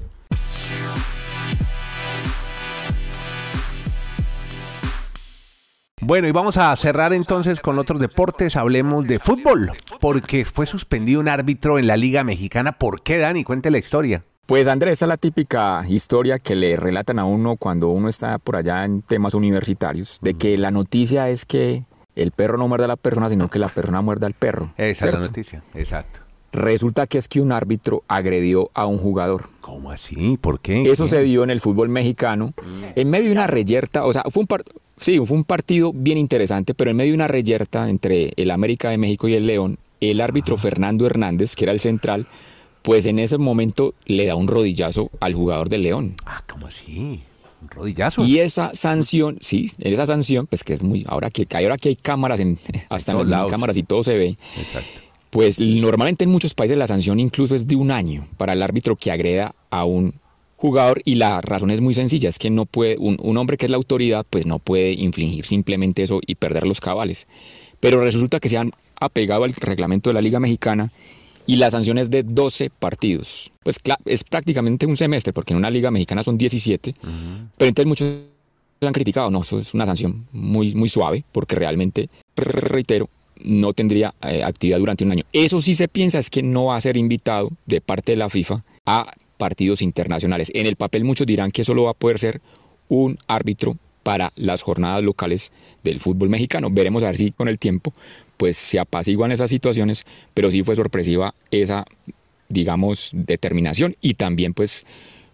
Bueno, 6.03 6.27
y 6.27 6.31
vamos 6.31 6.57
a 6.57 6.75
cerrar 6.75 7.13
entonces 7.13 7.59
con 7.59 7.79
otros 7.79 7.99
deportes. 7.99 8.55
Hablemos 8.55 9.07
de 9.07 9.19
fútbol, 9.19 9.71
porque 9.99 10.45
fue 10.45 10.67
suspendido 10.67 11.19
un 11.19 11.27
árbitro 11.27 11.79
en 11.79 11.87
la 11.87 11.97
Liga 11.97 12.23
Mexicana. 12.23 12.73
¿Por 12.73 13.01
qué, 13.01 13.17
Dani? 13.17 13.43
Cuente 13.43 13.71
la 13.71 13.79
historia. 13.79 14.23
Pues 14.45 14.67
Andrés, 14.67 14.93
esta 14.93 15.05
es 15.05 15.09
la 15.09 15.17
típica 15.17 15.81
historia 15.87 16.37
que 16.37 16.55
le 16.55 16.75
relatan 16.75 17.17
a 17.17 17.25
uno 17.25 17.55
cuando 17.55 17.89
uno 17.89 18.07
está 18.07 18.37
por 18.37 18.55
allá 18.55 18.85
en 18.85 19.01
temas 19.01 19.33
universitarios, 19.33 20.19
de 20.21 20.35
que 20.35 20.57
la 20.57 20.69
noticia 20.71 21.29
es 21.29 21.45
que 21.45 21.85
el 22.15 22.31
perro 22.31 22.57
no 22.57 22.67
muerde 22.67 22.85
a 22.85 22.89
la 22.89 22.97
persona, 22.97 23.29
sino 23.29 23.49
que 23.49 23.59
la 23.59 23.69
persona 23.69 24.01
muerde 24.01 24.25
al 24.25 24.33
perro. 24.33 24.73
Esa 24.77 25.07
es 25.07 25.13
la 25.13 25.19
noticia. 25.21 25.63
Exacto. 25.73 26.20
Resulta 26.51 27.07
que 27.07 27.17
es 27.17 27.27
que 27.27 27.39
un 27.39 27.51
árbitro 27.51 28.03
agredió 28.07 28.69
a 28.73 28.85
un 28.85 28.97
jugador. 28.97 29.49
¿Cómo 29.61 29.89
así? 29.91 30.37
¿Por 30.37 30.59
qué? 30.59 30.89
Eso 30.91 31.07
se 31.07 31.21
dio 31.23 31.43
en 31.43 31.49
el 31.49 31.61
fútbol 31.61 31.87
mexicano, 31.87 32.53
en 32.95 33.09
medio 33.09 33.27
de 33.27 33.31
una 33.31 33.47
reyerta, 33.47 34.05
o 34.05 34.11
sea, 34.11 34.23
fue 34.29 34.41
un, 34.41 34.47
par- 34.47 34.63
sí, 34.97 35.17
fue 35.25 35.37
un 35.37 35.45
partido 35.45 35.93
bien 35.93 36.17
interesante, 36.17 36.73
pero 36.73 36.91
en 36.91 36.97
medio 36.97 37.11
de 37.11 37.15
una 37.15 37.27
reyerta 37.29 37.89
entre 37.89 38.33
el 38.35 38.51
América 38.51 38.89
de 38.89 38.97
México 38.97 39.29
y 39.29 39.35
el 39.35 39.47
León, 39.47 39.77
el 40.01 40.19
árbitro 40.19 40.57
Fernando 40.57 41.05
Hernández, 41.05 41.55
que 41.55 41.63
era 41.65 41.71
el 41.71 41.79
central, 41.79 42.27
pues 42.81 43.05
en 43.05 43.19
ese 43.19 43.37
momento 43.37 43.93
le 44.05 44.25
da 44.25 44.35
un 44.35 44.47
rodillazo 44.47 45.09
al 45.21 45.33
jugador 45.35 45.69
del 45.69 45.83
León. 45.83 46.15
Ah, 46.25 46.43
¿cómo 46.49 46.67
así? 46.67 47.21
¿Un 47.61 47.69
rodillazo? 47.69 48.25
Y 48.25 48.39
esa 48.39 48.71
sanción, 48.73 49.37
sí, 49.39 49.71
esa 49.79 50.05
sanción, 50.07 50.47
pues 50.47 50.63
que 50.65 50.73
es 50.73 50.81
muy, 50.81 51.05
ahora 51.07 51.29
que, 51.29 51.47
ahora 51.55 51.77
que 51.77 51.89
hay 51.89 51.95
cámaras, 51.95 52.39
en, 52.41 52.57
hasta 52.89 53.13
en 53.13 53.19
las 53.19 53.27
lados. 53.27 53.51
cámaras 53.51 53.77
y 53.77 53.83
todo 53.83 54.03
se 54.03 54.17
ve, 54.17 54.35
Exacto. 54.57 55.01
Pues 55.31 55.59
normalmente 55.59 56.25
en 56.25 56.29
muchos 56.29 56.53
países 56.53 56.77
la 56.77 56.87
sanción 56.87 57.19
incluso 57.19 57.55
es 57.55 57.65
de 57.65 57.75
un 57.75 57.89
año 57.89 58.27
para 58.37 58.53
el 58.53 58.61
árbitro 58.61 58.95
que 58.95 59.11
agreda 59.11 59.55
a 59.69 59.85
un 59.85 60.13
jugador 60.57 61.01
y 61.05 61.15
la 61.15 61.41
razón 61.41 61.71
es 61.71 61.81
muy 61.81 61.95
sencilla, 61.95 62.29
es 62.29 62.37
que 62.37 62.51
no 62.51 62.65
puede, 62.65 62.97
un, 62.99 63.17
un 63.19 63.37
hombre 63.37 63.57
que 63.57 63.65
es 63.65 63.71
la 63.71 63.77
autoridad 63.77 64.25
pues 64.29 64.45
no 64.45 64.59
puede 64.59 64.91
infligir 64.91 65.45
simplemente 65.45 66.03
eso 66.03 66.19
y 66.27 66.35
perder 66.35 66.67
los 66.67 66.79
cabales. 66.79 67.27
Pero 67.79 67.99
resulta 68.01 68.39
que 68.39 68.49
se 68.49 68.57
han 68.57 68.71
apegado 68.99 69.43
al 69.43 69.53
reglamento 69.53 70.11
de 70.11 70.13
la 70.13 70.21
Liga 70.21 70.39
Mexicana 70.39 70.91
y 71.47 71.55
la 71.55 71.71
sanción 71.71 71.97
es 71.97 72.11
de 72.11 72.23
12 72.23 72.69
partidos. 72.69 73.51
Pues 73.63 73.79
es 74.05 74.23
prácticamente 74.23 74.85
un 74.85 74.97
semestre 74.97 75.33
porque 75.33 75.53
en 75.53 75.57
una 75.57 75.71
Liga 75.71 75.89
Mexicana 75.91 76.23
son 76.23 76.37
17, 76.37 76.93
pero 77.57 77.69
entonces 77.69 77.87
muchos 77.87 78.07
han 78.81 78.93
criticado, 78.93 79.31
no, 79.31 79.41
eso 79.41 79.59
es 79.59 79.73
una 79.73 79.85
sanción 79.85 80.27
muy, 80.31 80.75
muy 80.75 80.89
suave 80.89 81.23
porque 81.31 81.55
realmente, 81.55 82.09
reitero, 82.35 83.09
no 83.43 83.73
tendría 83.73 84.13
eh, 84.21 84.43
actividad 84.43 84.79
durante 84.79 85.03
un 85.03 85.11
año. 85.11 85.25
Eso 85.33 85.61
sí 85.61 85.75
se 85.75 85.87
piensa 85.87 86.19
es 86.19 86.29
que 86.29 86.43
no 86.43 86.65
va 86.65 86.75
a 86.75 86.81
ser 86.81 86.97
invitado 86.97 87.49
de 87.65 87.81
parte 87.81 88.13
de 88.13 88.17
la 88.17 88.29
FIFA 88.29 88.63
a 88.85 89.11
partidos 89.37 89.81
internacionales. 89.81 90.51
En 90.53 90.67
el 90.67 90.75
papel 90.75 91.03
muchos 91.03 91.27
dirán 91.27 91.51
que 91.51 91.63
solo 91.63 91.83
va 91.83 91.91
a 91.91 91.95
poder 91.95 92.19
ser 92.19 92.41
un 92.89 93.17
árbitro 93.27 93.77
para 94.03 94.33
las 94.35 94.61
jornadas 94.61 95.03
locales 95.03 95.51
del 95.83 95.99
fútbol 95.99 96.29
mexicano. 96.29 96.69
Veremos 96.71 97.03
a 97.03 97.07
ver 97.07 97.17
si 97.17 97.31
con 97.31 97.47
el 97.47 97.59
tiempo 97.59 97.93
pues 98.37 98.57
se 98.57 98.79
apaciguan 98.79 99.31
esas 99.31 99.49
situaciones, 99.49 100.03
pero 100.33 100.49
sí 100.49 100.63
fue 100.63 100.75
sorpresiva 100.75 101.35
esa, 101.51 101.85
digamos, 102.49 103.11
determinación 103.13 103.95
y 104.01 104.15
también 104.15 104.53
pues 104.53 104.85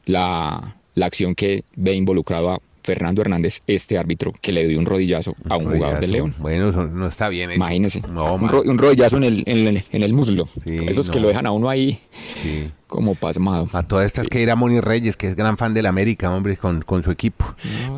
la, 0.05 0.75
la 0.93 1.05
acción 1.05 1.33
que 1.33 1.63
ve 1.75 1.95
involucrado 1.95 2.51
a 2.51 2.61
Fernando 2.87 3.21
Hernández, 3.21 3.61
este 3.67 3.97
árbitro 3.97 4.33
que 4.41 4.51
le 4.53 4.65
dio 4.67 4.79
un 4.79 4.85
rodillazo 4.85 5.35
a 5.49 5.57
un 5.57 5.65
jugador 5.65 5.99
del. 5.99 6.11
León. 6.13 6.33
Bueno, 6.39 6.69
eso 6.69 6.85
no 6.85 7.07
está 7.07 7.27
bien. 7.29 7.51
Imagínese. 7.51 8.01
No, 8.09 8.35
un, 8.35 8.41
man. 8.43 8.49
ro- 8.49 8.63
un 8.65 8.77
rodillazo 8.77 9.17
en 9.17 9.25
el, 9.25 9.43
en 9.45 9.67
el, 9.67 9.83
en 9.91 10.03
el 10.03 10.13
muslo. 10.13 10.47
Sí, 10.65 10.77
Esos 10.87 11.09
que 11.11 11.19
lo 11.19 11.27
dejan 11.27 11.45
a 11.45 11.51
uno 11.51 11.69
ahí 11.69 11.99
Sí. 12.41 12.69
como 12.87 13.15
pasmado. 13.15 13.67
A 13.73 13.83
todas 13.83 14.05
estas 14.05 14.23
Sí. 14.23 14.29
que 14.29 14.41
ir 14.41 14.49
a 14.49 14.55
Moni 14.55 14.79
Reyes, 14.79 15.17
que 15.17 15.27
es 15.27 15.35
gran 15.35 15.57
fan 15.57 15.73
del 15.73 15.85
América, 15.85 16.31
hombre, 16.33 16.55
con, 16.57 16.81
con 16.81 17.03
su 17.03 17.11
equipo. 17.11 17.45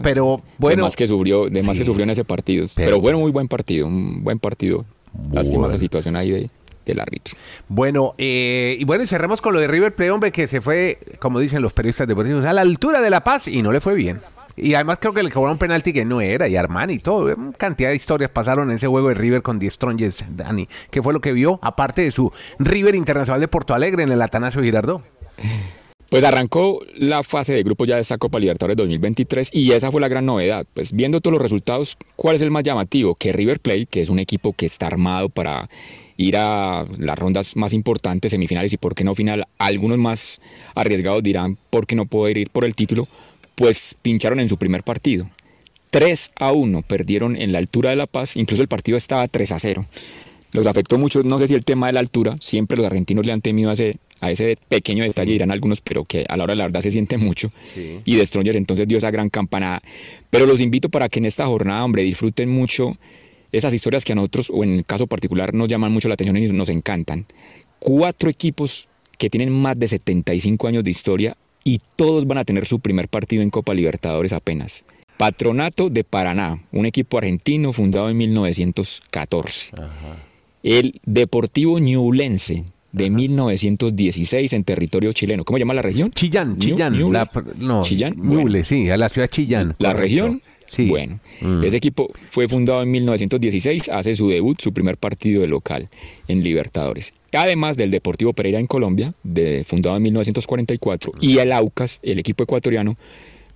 Pero 0.02 0.42
bueno, 0.58 0.78
de 0.78 0.82
más 0.84 0.96
que 0.96 1.06
sufrió, 1.08 1.48
de 1.50 1.62
más 1.64 1.78
que 1.78 1.86
sufrió 1.86 2.04
en 2.04 2.10
ese 2.10 2.26
partido. 2.26 2.66
Pero- 2.76 2.88
Pero, 2.88 3.00
bueno, 3.02 3.20
muy 3.20 3.32
buen 3.32 3.48
partido, 3.48 3.86
un 3.88 4.24
buen 4.24 4.40
partido. 4.40 4.86
Lástima 5.32 5.68
esa 5.68 5.78
situación 5.78 6.16
ahí 6.16 6.32
de, 6.32 6.50
del 6.86 7.00
árbitro. 7.00 7.36
bueno, 7.68 8.16
eh, 8.18 8.76
y 8.80 8.84
bueno, 8.86 9.04
y 9.04 9.08
cerremos 9.08 9.42
con 9.42 9.54
lo 9.54 9.60
de 9.60 9.68
River 9.68 9.94
Plate, 9.94 10.10
hombre, 10.12 10.32
que 10.32 10.48
se 10.48 10.62
fue, 10.62 10.98
como 11.20 11.40
dicen 11.40 11.62
los 11.62 11.74
periodistas 11.74 12.08
deportivos, 12.08 12.44
a 12.46 12.54
la 12.54 12.62
altura 12.62 13.02
de 13.02 13.10
La 13.12 13.24
Paz 13.24 13.48
y 13.48 13.62
no 13.62 13.72
le 13.72 13.82
fue 13.82 13.94
bien. 13.94 14.20
Y 14.62 14.74
además 14.74 14.98
creo 15.00 15.14
que 15.14 15.24
le 15.24 15.32
cobraron 15.32 15.54
un 15.54 15.60
penalti 15.60 15.94
que 15.94 16.06
no 16.06 16.22
era, 16.22 16.48
y 16.48 16.56
Armani 16.56 16.94
y 16.94 17.00
todo. 17.00 17.36
Cantidad 17.58 17.90
de 17.90 17.96
historias 17.96 18.30
pasaron 18.30 18.70
en 18.70 18.78
ese 18.78 18.88
juego 18.88 19.10
de 19.10 19.16
River 19.16 19.42
con 19.42 19.60
Die 19.60 19.70
Strongest, 19.72 20.22
Dani. 20.22 20.68
¿Qué 20.92 21.02
fue 21.02 21.14
lo 21.14 21.22
que 21.22 21.32
vio? 21.32 21.60
Aparte 21.62 22.02
de 22.02 22.12
su 22.12 22.32
River 22.60 22.96
Internacional 22.96 23.40
de 23.40 23.48
Porto 23.48 23.74
Alegre 23.74 24.04
en 24.04 24.12
el 24.12 24.22
Atanasio 24.22 24.62
Girardot. 24.62 25.04
Pues 26.10 26.24
arrancó 26.24 26.82
la 26.96 27.22
fase 27.22 27.54
de 27.54 27.62
grupos 27.62 27.88
ya 27.88 27.96
de 27.96 28.02
esta 28.02 28.18
Copa 28.18 28.40
Libertadores 28.40 28.78
2023 28.78 29.52
y 29.54 29.72
esa 29.74 29.92
fue 29.92 30.02
la 30.02 30.08
gran 30.08 30.26
novedad. 30.26 30.66
Pues 30.74 30.92
viendo 30.92 31.22
todos 31.22 31.34
los 31.34 31.42
resultados, 31.42 31.98
¿cuál 32.16 32.36
es 32.36 32.42
el 32.42 32.50
más 32.50 32.64
llamativo? 32.64 33.14
Que 33.14 33.32
River 33.32 33.60
Plate, 33.60 33.86
que 33.86 34.02
es 34.02 34.10
un 34.10 34.18
equipo 34.18 34.54
que 34.54 34.66
está 34.66 34.88
armado 34.88 35.30
para 35.30 35.70
ir 36.18 36.36
a 36.36 36.84
las 36.98 37.18
rondas 37.18 37.56
más 37.56 37.74
importantes, 37.74 38.32
semifinales 38.32 38.74
y 38.74 38.78
por 38.78 38.96
qué 38.96 39.04
no 39.04 39.14
final, 39.14 39.46
algunos 39.60 40.00
más 40.00 40.42
arriesgados 40.74 41.22
dirán 41.22 41.60
por 41.70 41.86
qué 41.86 41.96
no 41.96 42.08
poder 42.08 42.40
ir 42.40 42.50
por 42.50 42.66
el 42.66 42.74
título, 42.74 43.08
pues 43.60 43.94
pincharon 44.02 44.40
en 44.40 44.48
su 44.48 44.56
primer 44.56 44.84
partido. 44.84 45.30
3 45.92 46.32
a 46.38 46.54
1 46.54 46.82
perdieron 46.84 47.36
en 47.36 47.52
la 47.52 47.58
altura 47.58 47.90
de 47.90 47.98
La 47.98 48.08
Paz, 48.08 48.38
incluso 48.38 48.62
el 48.62 48.70
partido 48.70 48.98
estaba 48.98 49.28
3 49.28 49.52
a 49.52 49.60
0. 49.60 49.86
Los 50.54 50.66
afectó 50.66 50.98
mucho, 50.98 51.24
no 51.24 51.38
sé 51.40 51.50
si 51.50 51.56
el 51.56 51.66
tema 51.66 51.88
de 51.88 51.94
la 51.94 52.00
altura, 52.00 52.38
siempre 52.40 52.78
los 52.78 52.86
argentinos 52.86 53.26
le 53.26 53.34
han 53.34 53.42
temido 53.42 53.70
a 53.70 53.74
ese, 53.74 53.98
a 54.22 54.32
ese 54.32 54.58
pequeño 54.70 55.04
detalle, 55.04 55.34
dirán 55.34 55.52
algunos, 55.52 55.82
pero 55.82 56.06
que 56.06 56.26
a 56.30 56.38
la 56.38 56.46
hora 56.46 56.54
de 56.54 56.56
la 56.56 56.64
verdad 56.68 56.80
se 56.80 56.92
siente 56.92 57.18
mucho. 57.18 57.50
Y 58.06 58.26
Strongers 58.26 58.56
entonces 58.56 58.88
dio 58.88 58.98
esa 58.98 59.12
gran 59.12 59.30
campanada. 59.30 59.82
Pero 60.30 60.46
los 60.46 60.62
invito 60.62 60.88
para 60.88 61.10
que 61.10 61.20
en 61.20 61.26
esta 61.26 61.46
jornada, 61.46 61.84
hombre, 61.84 62.04
disfruten 62.04 62.50
mucho 62.50 62.94
esas 63.52 63.74
historias 63.74 64.06
que 64.06 64.14
a 64.14 64.16
nosotros, 64.16 64.52
o 64.56 64.64
en 64.64 64.78
el 64.78 64.86
caso 64.86 65.06
particular, 65.06 65.54
nos 65.54 65.68
llaman 65.68 65.92
mucho 65.92 66.08
la 66.08 66.14
atención 66.14 66.38
y 66.38 66.48
nos 66.48 66.70
encantan. 66.70 67.26
Cuatro 67.80 68.30
equipos 68.30 68.88
que 69.18 69.30
tienen 69.30 69.52
más 69.52 69.78
de 69.78 69.90
75 69.90 70.66
años 70.66 70.86
de 70.86 70.92
historia 70.92 71.36
y 71.64 71.82
todos 71.96 72.26
van 72.26 72.38
a 72.40 72.46
tener 72.46 72.66
su 72.66 72.80
primer 72.80 73.08
partido 73.08 73.42
en 73.44 73.50
Copa 73.50 73.74
Libertadores 73.74 74.34
apenas. 74.34 74.84
Patronato 75.18 75.90
de 75.90 76.04
Paraná, 76.04 76.64
un 76.72 76.86
equipo 76.86 77.18
argentino 77.18 77.74
fundado 77.74 78.10
en 78.10 78.18
1914. 78.18 79.72
El 80.64 81.00
Deportivo 81.06 81.80
Ñublense 81.80 82.64
de 82.92 83.10
1916 83.10 84.54
en 84.54 84.64
territorio 84.64 85.12
chileno. 85.14 85.44
¿Cómo 85.46 85.58
se 85.58 85.60
llama 85.60 85.74
la 85.74 85.82
región? 85.82 86.12
Chillán, 86.12 86.56
Ñu- 86.58 86.60
Chillán. 86.60 86.94
Ñuble. 86.98 87.20
la- 87.20 87.30
no, 87.60 87.82
Chillán. 87.82 88.14
Ñuble, 88.16 88.44
Bueno. 88.62 88.66
sí, 88.66 88.90
a 88.90 88.98
la 88.98 89.10
ciudad 89.10 89.28
Chillán. 89.30 89.76
La 89.78 89.92
correcto. 89.94 90.02
región, 90.02 90.42
Sí. 90.70 90.88
bueno, 90.88 91.20
Mm. 91.42 91.64
ese 91.64 91.78
equipo 91.78 92.12
fue 92.32 92.48
fundado 92.48 92.82
en 92.84 92.92
1916, 92.92 93.90
hace 93.90 94.16
su 94.16 94.30
debut, 94.30 94.60
su 94.62 94.72
primer 94.74 94.98
partido 94.98 95.42
de 95.42 95.48
local 95.48 95.88
en 96.28 96.44
Libertadores. 96.44 97.14
Además 97.34 97.78
del 97.78 97.92
Deportivo 97.92 98.34
Pereira 98.34 98.60
en 98.60 98.68
Colombia, 98.68 99.14
de, 99.24 99.64
fundado 99.64 99.98
en 99.98 100.04
1944, 100.04 101.14
y 101.22 101.38
el 101.38 101.52
Aucas, 101.52 102.00
el 102.04 102.20
equipo 102.20 102.44
ecuatoriano, 102.44 102.96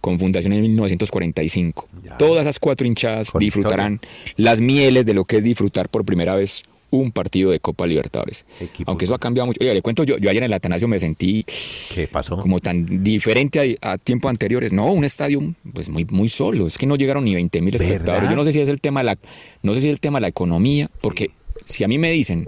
con 0.01 0.19
fundación 0.19 0.53
en 0.53 0.61
1945. 0.63 1.87
Todas 2.19 2.41
esas 2.41 2.59
cuatro 2.59 2.85
hinchadas 2.85 3.31
Con 3.31 3.39
disfrutarán 3.39 3.99
las 4.35 4.59
mieles 4.59 5.05
de 5.05 5.13
lo 5.13 5.23
que 5.23 5.37
es 5.37 5.43
disfrutar 5.43 5.87
por 5.89 6.03
primera 6.03 6.35
vez 6.35 6.63
un 6.99 7.11
partido 7.11 7.51
de 7.51 7.59
Copa 7.59 7.87
Libertadores. 7.87 8.45
Aunque 8.85 9.05
eso 9.05 9.13
ha 9.13 9.19
cambiado 9.19 9.47
mucho. 9.47 9.59
Oiga, 9.61 9.73
le 9.73 9.81
cuento, 9.81 10.03
yo, 10.03 10.17
yo 10.17 10.29
ayer 10.29 10.43
en 10.43 10.47
el 10.47 10.53
Atanasio 10.53 10.87
me 10.87 10.99
sentí 10.99 11.45
¿Qué 11.93 12.07
pasó? 12.07 12.37
como 12.37 12.59
tan 12.59 13.03
diferente 13.03 13.77
a, 13.81 13.93
a 13.93 13.97
tiempos 13.97 14.29
anteriores. 14.29 14.71
No, 14.73 14.91
un 14.91 15.03
estadio 15.03 15.41
pues 15.73 15.89
muy, 15.89 16.05
muy 16.05 16.29
solo. 16.29 16.67
Es 16.67 16.77
que 16.77 16.85
no 16.85 16.95
llegaron 16.95 17.23
ni 17.23 17.33
20 17.33 17.61
mil 17.61 17.75
espectadores. 17.75 18.29
Yo 18.29 18.35
no 18.35 18.43
sé 18.43 18.51
si 18.51 18.59
es 18.59 18.69
el 18.69 18.79
tema 18.79 18.99
de 19.01 19.05
la, 19.05 19.17
no 19.61 19.73
sé 19.73 19.81
si 19.81 19.87
es 19.87 19.93
el 19.93 19.99
tema 19.99 20.17
de 20.17 20.21
la 20.21 20.27
economía, 20.27 20.89
porque 21.01 21.31
si 21.65 21.83
a 21.83 21.87
mí 21.87 21.97
me 21.97 22.11
dicen 22.11 22.47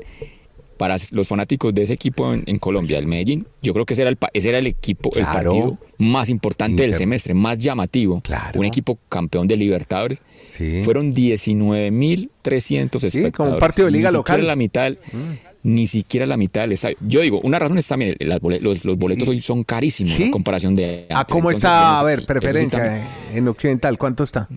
para 0.77 0.97
los 1.11 1.27
fanáticos 1.27 1.73
de 1.73 1.83
ese 1.83 1.93
equipo 1.93 2.33
en, 2.33 2.43
en 2.45 2.59
Colombia, 2.59 2.97
el 2.99 3.07
Medellín, 3.07 3.47
yo 3.61 3.73
creo 3.73 3.85
que 3.85 3.93
ese 3.93 4.01
era 4.03 4.09
el, 4.11 4.17
ese 4.33 4.49
era 4.49 4.57
el 4.57 4.67
equipo, 4.67 5.09
el 5.15 5.23
partido 5.23 5.77
más 5.97 6.29
importante 6.29 6.81
del 6.83 6.93
semestre, 6.93 7.33
más 7.33 7.59
llamativo. 7.59 8.21
Claro. 8.21 8.59
Un 8.59 8.65
equipo 8.65 8.97
campeón 9.09 9.47
de 9.47 9.55
Libertadores. 9.57 10.21
Sí. 10.53 10.81
Fueron 10.83 11.13
19.300 11.13 13.03
espectadores. 13.03 13.31
como 13.35 13.51
un 13.53 13.59
partido 13.59 13.85
de 13.85 13.91
liga 13.91 14.09
Ni 14.09 14.13
local. 14.17 14.35
Siquiera 14.35 14.47
la 14.47 14.55
mitad, 14.55 14.83
del- 14.83 14.99
Ni 15.63 15.87
siquiera 15.87 16.25
la 16.25 16.37
mitad. 16.37 16.67
Yo 17.01 17.21
digo, 17.21 17.39
una 17.41 17.57
razón 17.59 17.77
es 17.77 17.87
también, 17.87 18.15
las 18.19 18.39
los, 18.41 18.85
los 18.85 18.97
boletos 18.97 19.27
hoy 19.27 19.41
son 19.41 19.63
carísimos 19.63 20.13
¿Sí? 20.13 20.23
en 20.23 20.31
comparación 20.31 20.75
de 20.75 21.07
¿A 21.09 21.19
antes. 21.21 21.33
cómo 21.33 21.49
Entonces, 21.51 21.69
está, 21.69 21.99
a 21.99 22.03
ver, 22.03 22.19
sí, 22.19 22.21
eso 22.23 22.33
sí 22.33 22.39
preferencia 22.39 22.97
eh, 22.97 23.03
en 23.33 23.47
Occidental? 23.47 23.97
¿Cuánto 23.97 24.23
está? 24.23 24.47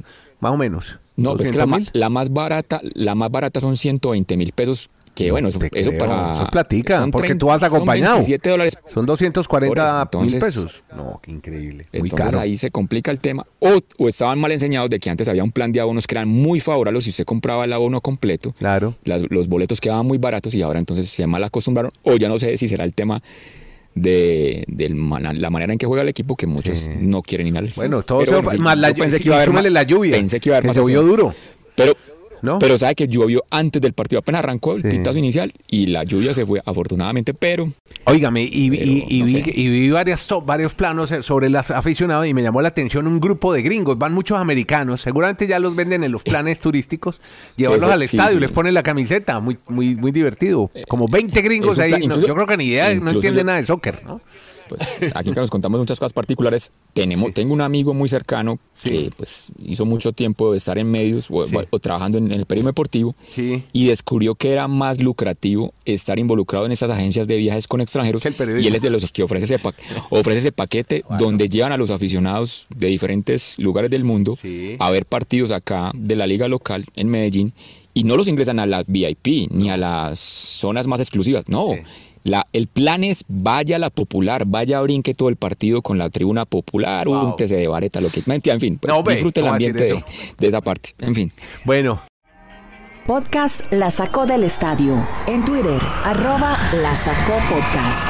Más 0.40 0.52
o 0.52 0.56
menos. 0.56 0.98
No, 1.16 1.36
pues 1.36 1.50
que 1.50 1.58
la, 1.58 1.66
ma- 1.66 1.78
¿200.000? 1.78 1.90
la 1.94 2.08
más 2.10 2.32
barata, 2.32 2.80
la 2.94 3.14
más 3.16 3.30
barata 3.30 3.58
son 3.60 3.76
120 3.76 4.36
mil 4.36 4.52
pesos. 4.52 4.90
Que 5.18 5.30
bueno, 5.32 5.48
eso, 5.48 5.58
eso 5.72 5.90
creo, 5.90 5.98
para. 5.98 6.32
eso 6.34 6.42
es 6.44 6.48
platica, 6.50 7.00
porque 7.10 7.26
30 7.28 7.38
tú 7.40 7.46
vas 7.46 7.62
acompañado. 7.64 8.12
Son 8.18 8.26
27 8.26 8.50
dólares. 8.50 8.78
Son 8.94 9.04
240 9.04 10.10
Por 10.10 10.20
eso, 10.20 10.24
mil 10.24 10.34
entonces- 10.34 10.62
pesos. 10.64 10.82
No, 10.96 11.20
qué 11.22 11.30
increíble. 11.32 11.86
Muy 11.92 12.02
Entonces 12.10 12.26
caro. 12.26 12.38
ahí 12.40 12.56
se 12.56 12.70
complica 12.70 13.10
el 13.10 13.18
tema. 13.18 13.44
O, 13.58 13.80
o 13.98 14.08
estaban 14.08 14.38
mal 14.38 14.52
enseñados 14.52 14.88
de 14.90 15.00
que 15.00 15.10
antes 15.10 15.26
había 15.28 15.42
un 15.42 15.50
plan 15.50 15.72
de 15.72 15.80
abonos 15.80 16.06
que 16.06 16.14
eran 16.14 16.28
muy 16.28 16.60
favorables 16.60 17.02
si 17.02 17.10
usted 17.10 17.24
compraba 17.24 17.64
el 17.64 17.72
abono 17.72 18.00
completo. 18.00 18.52
Claro. 18.52 18.94
Las- 19.04 19.22
los 19.28 19.48
boletos 19.48 19.80
quedaban 19.80 20.06
muy 20.06 20.18
baratos 20.18 20.54
y 20.54 20.62
ahora 20.62 20.78
entonces 20.78 21.10
se 21.10 21.26
mal 21.26 21.42
acostumbraron. 21.42 21.90
O 22.04 22.16
ya 22.16 22.28
no 22.28 22.38
sé 22.38 22.56
si 22.56 22.68
será 22.68 22.84
el 22.84 22.94
tema 22.94 23.20
de, 23.94 24.64
mana- 24.94 25.32
la 25.32 25.50
manera 25.50 25.72
en 25.72 25.78
que 25.78 25.86
juega 25.86 26.02
el 26.02 26.08
equipo 26.08 26.36
que 26.36 26.46
muchos 26.46 26.88
no 27.00 27.22
quieren 27.22 27.48
ir 27.48 27.58
al. 27.58 27.68
Bueno, 27.76 28.02
todo 28.02 28.20
Pero 28.20 28.32
eso, 28.32 28.42
bueno, 28.42 28.62
más 28.62 28.78
la, 28.78 28.94
pensé 28.94 29.18
que 29.18 29.28
iba 29.28 29.36
a 29.36 29.38
haber 29.42 29.52
más- 29.52 29.64
la 29.68 29.82
lluvia. 29.82 30.12
Pensé 30.16 30.38
que 30.38 30.48
iba 30.50 30.56
a 30.56 30.58
haber 30.58 30.68
más 30.68 30.76
afluencia. 30.76 31.02
duro. 31.04 31.34
Pero, 31.74 31.96
¿No? 32.42 32.58
pero 32.58 32.78
sabe 32.78 32.94
que 32.94 33.08
llovió 33.08 33.44
antes 33.50 33.80
del 33.82 33.92
partido, 33.92 34.20
apenas 34.20 34.40
arrancó 34.40 34.74
el 34.74 34.82
Sí. 34.82 34.88
pitazo 34.90 35.18
inicial 35.18 35.52
y 35.68 35.86
la 35.86 36.04
lluvia 36.04 36.34
se 36.34 36.44
fue 36.46 36.60
afortunadamente, 36.64 37.34
pero 37.34 37.64
Óigame, 38.04 38.42
y, 38.50 38.70
Pero, 38.70 38.84
y- 38.84 39.04
y 39.08 39.20
no 39.20 39.26
vi, 39.26 39.42
y 39.54 39.68
vi 39.68 39.90
varias 39.90 40.26
varios 40.44 40.72
planos 40.72 41.12
eh, 41.12 41.22
sobre 41.22 41.50
los 41.50 41.70
aficionados 41.70 42.26
y 42.26 42.32
me 42.32 42.42
llamó 42.42 42.62
la 42.62 42.68
atención 42.68 43.06
un 43.06 43.20
grupo 43.20 43.52
de 43.52 43.60
gringos, 43.62 43.98
van 43.98 44.14
muchos 44.14 44.38
americanos, 44.38 45.02
seguramente 45.02 45.46
ya 45.46 45.58
los 45.58 45.76
venden 45.76 46.04
en 46.04 46.12
los 46.12 46.22
planes 46.22 46.58
turísticos, 46.60 47.20
llevarlos 47.56 47.84
Eso, 47.84 47.92
al 47.92 48.00
sí, 48.08 48.16
estadio, 48.16 48.34
sí. 48.36 48.40
les 48.40 48.50
ponen 48.52 48.72
la 48.74 48.82
camiseta, 48.82 49.40
muy 49.40 49.58
muy 49.68 49.94
muy 49.94 50.10
divertido. 50.12 50.70
Como 50.88 51.06
20 51.08 51.42
gringos 51.42 51.72
Eso 51.72 51.82
ahí, 51.82 51.88
está- 51.92 51.98
no, 51.98 52.04
incluso- 52.06 52.26
yo 52.28 52.34
creo 52.34 52.46
que 52.46 52.56
ni 52.56 52.64
idea, 52.64 52.94
no 52.94 53.10
entienden 53.10 53.46
nada 53.46 53.58
de 53.60 53.66
soccer, 53.66 53.98
¿no? 54.06 54.20
Pues 54.68 54.80
aquí 55.14 55.30
que 55.32 55.40
nos 55.40 55.50
contamos 55.50 55.78
muchas 55.78 55.98
cosas 55.98 56.12
particulares, 56.12 56.70
tenemos, 56.92 57.32
tengo 57.34 57.52
un 57.54 57.60
amigo 57.60 57.94
muy 57.94 58.08
cercano 58.08 58.58
que 58.90 59.10
pues 59.16 59.52
hizo 59.64 59.84
mucho 59.84 60.12
tiempo 60.12 60.52
de 60.52 60.58
estar 60.58 60.78
en 60.78 60.90
medios 60.90 61.30
o, 61.30 61.44
o 61.70 61.78
trabajando 61.78 62.18
en, 62.18 62.30
el 62.32 62.44
periodismo 62.46 62.68
deportivo 62.70 63.14
y 63.72 63.86
descubrió 63.86 64.34
que 64.34 64.52
era 64.52 64.68
más 64.68 65.00
lucrativo 65.00 65.72
estar 65.84 66.18
involucrado 66.18 66.66
en 66.66 66.72
estas 66.72 66.90
agencias 66.90 67.26
de 67.28 67.36
viajes 67.36 67.66
con 67.68 67.80
extranjeros 67.80 68.22
y 68.62 68.66
él 68.66 68.74
es 68.74 68.82
de 68.82 68.90
los 68.90 69.10
que 69.12 69.22
ofrece 69.22 69.46
ese, 69.46 69.58
pa- 69.58 69.74
ofrece 70.10 70.40
ese 70.40 70.52
paquete 70.52 71.04
donde 71.18 71.48
llevan 71.48 71.72
a 71.72 71.76
los 71.76 71.90
aficionados 71.90 72.66
de 72.74 72.88
diferentes 72.88 73.58
lugares 73.58 73.90
del 73.90 74.04
mundo 74.04 74.36
a 74.78 74.90
ver 74.90 75.04
partidos 75.06 75.50
acá 75.52 75.90
de 75.94 76.16
la 76.16 76.26
liga 76.26 76.48
local 76.48 76.84
en 76.96 77.08
Medellín 77.08 77.52
y 77.94 78.04
no 78.04 78.16
los 78.16 78.28
ingresan 78.28 78.60
a 78.60 78.66
la 78.66 78.84
VIP 78.86 79.50
ni 79.50 79.70
a 79.70 79.76
las 79.76 80.20
zonas 80.20 80.86
más 80.86 81.00
exclusivas, 81.00 81.44
no. 81.48 81.70
La, 82.28 82.46
el 82.52 82.66
plan 82.66 83.04
es 83.04 83.24
vaya 83.26 83.76
a 83.76 83.78
la 83.78 83.88
popular, 83.88 84.44
vaya 84.46 84.78
a 84.78 84.82
brinque 84.82 85.14
todo 85.14 85.30
el 85.30 85.36
partido 85.36 85.80
con 85.80 85.96
la 85.96 86.10
tribuna 86.10 86.44
popular, 86.44 87.06
Wow. 87.08 87.30
úntese 87.30 87.56
de 87.56 87.66
vareta, 87.68 88.02
lo 88.02 88.10
que 88.10 88.22
mentira, 88.26 88.52
en 88.52 88.60
fin, 88.60 88.78
pues, 88.78 88.94
No, 88.94 89.02
disfrute 89.02 89.40
el 89.40 89.46
¿cómo 89.46 89.52
va 89.52 89.56
a 89.56 89.58
decir 89.58 89.70
ambiente 89.80 89.94
de, 89.94 90.36
de 90.38 90.46
esa 90.46 90.60
parte. 90.60 90.90
En 90.98 91.14
fin. 91.14 91.32
Bueno, 91.64 92.00
Podcast 93.06 93.62
La 93.72 93.90
Sacó 93.90 94.26
del 94.26 94.44
Estadio. 94.44 94.94
En 95.26 95.42
Twitter, 95.46 95.80
arroba 96.04 96.58
La 96.82 96.94
Sacó 96.94 97.32
Podcast. 97.48 98.06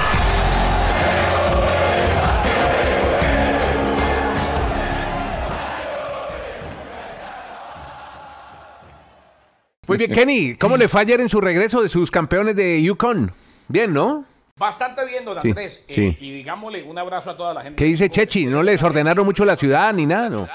muy 9.86 9.96
bien, 9.96 10.12
Kenny, 10.12 10.54
¿cómo 10.56 10.76
le 10.76 10.86
fue 10.86 11.00
ayer 11.00 11.18
en 11.20 11.30
su 11.30 11.40
regreso 11.40 11.80
de 11.82 11.88
sus 11.88 12.10
campeones 12.10 12.54
de 12.56 12.82
Yukon? 12.82 13.32
Bien, 13.68 13.92
¿no? 13.92 14.24
Bastante 14.56 15.04
bien, 15.04 15.24
don 15.24 15.40
Sí, 15.40 15.48
Andrés. 15.50 15.82
Eh, 15.86 16.16
y 16.18 16.32
digámosle 16.32 16.82
un 16.82 16.98
abrazo 16.98 17.30
a 17.30 17.36
toda 17.36 17.54
la 17.54 17.62
gente. 17.62 17.76
¿Qué 17.76 17.88
dice 17.88 18.10
Chechi? 18.10 18.46
¿No 18.46 18.62
les 18.62 18.82
ordenaron 18.82 19.24
mucho 19.24 19.44
la 19.44 19.54
ciudad 19.56 19.92
ni 19.92 20.04
nada? 20.06 20.28
No. 20.28 20.48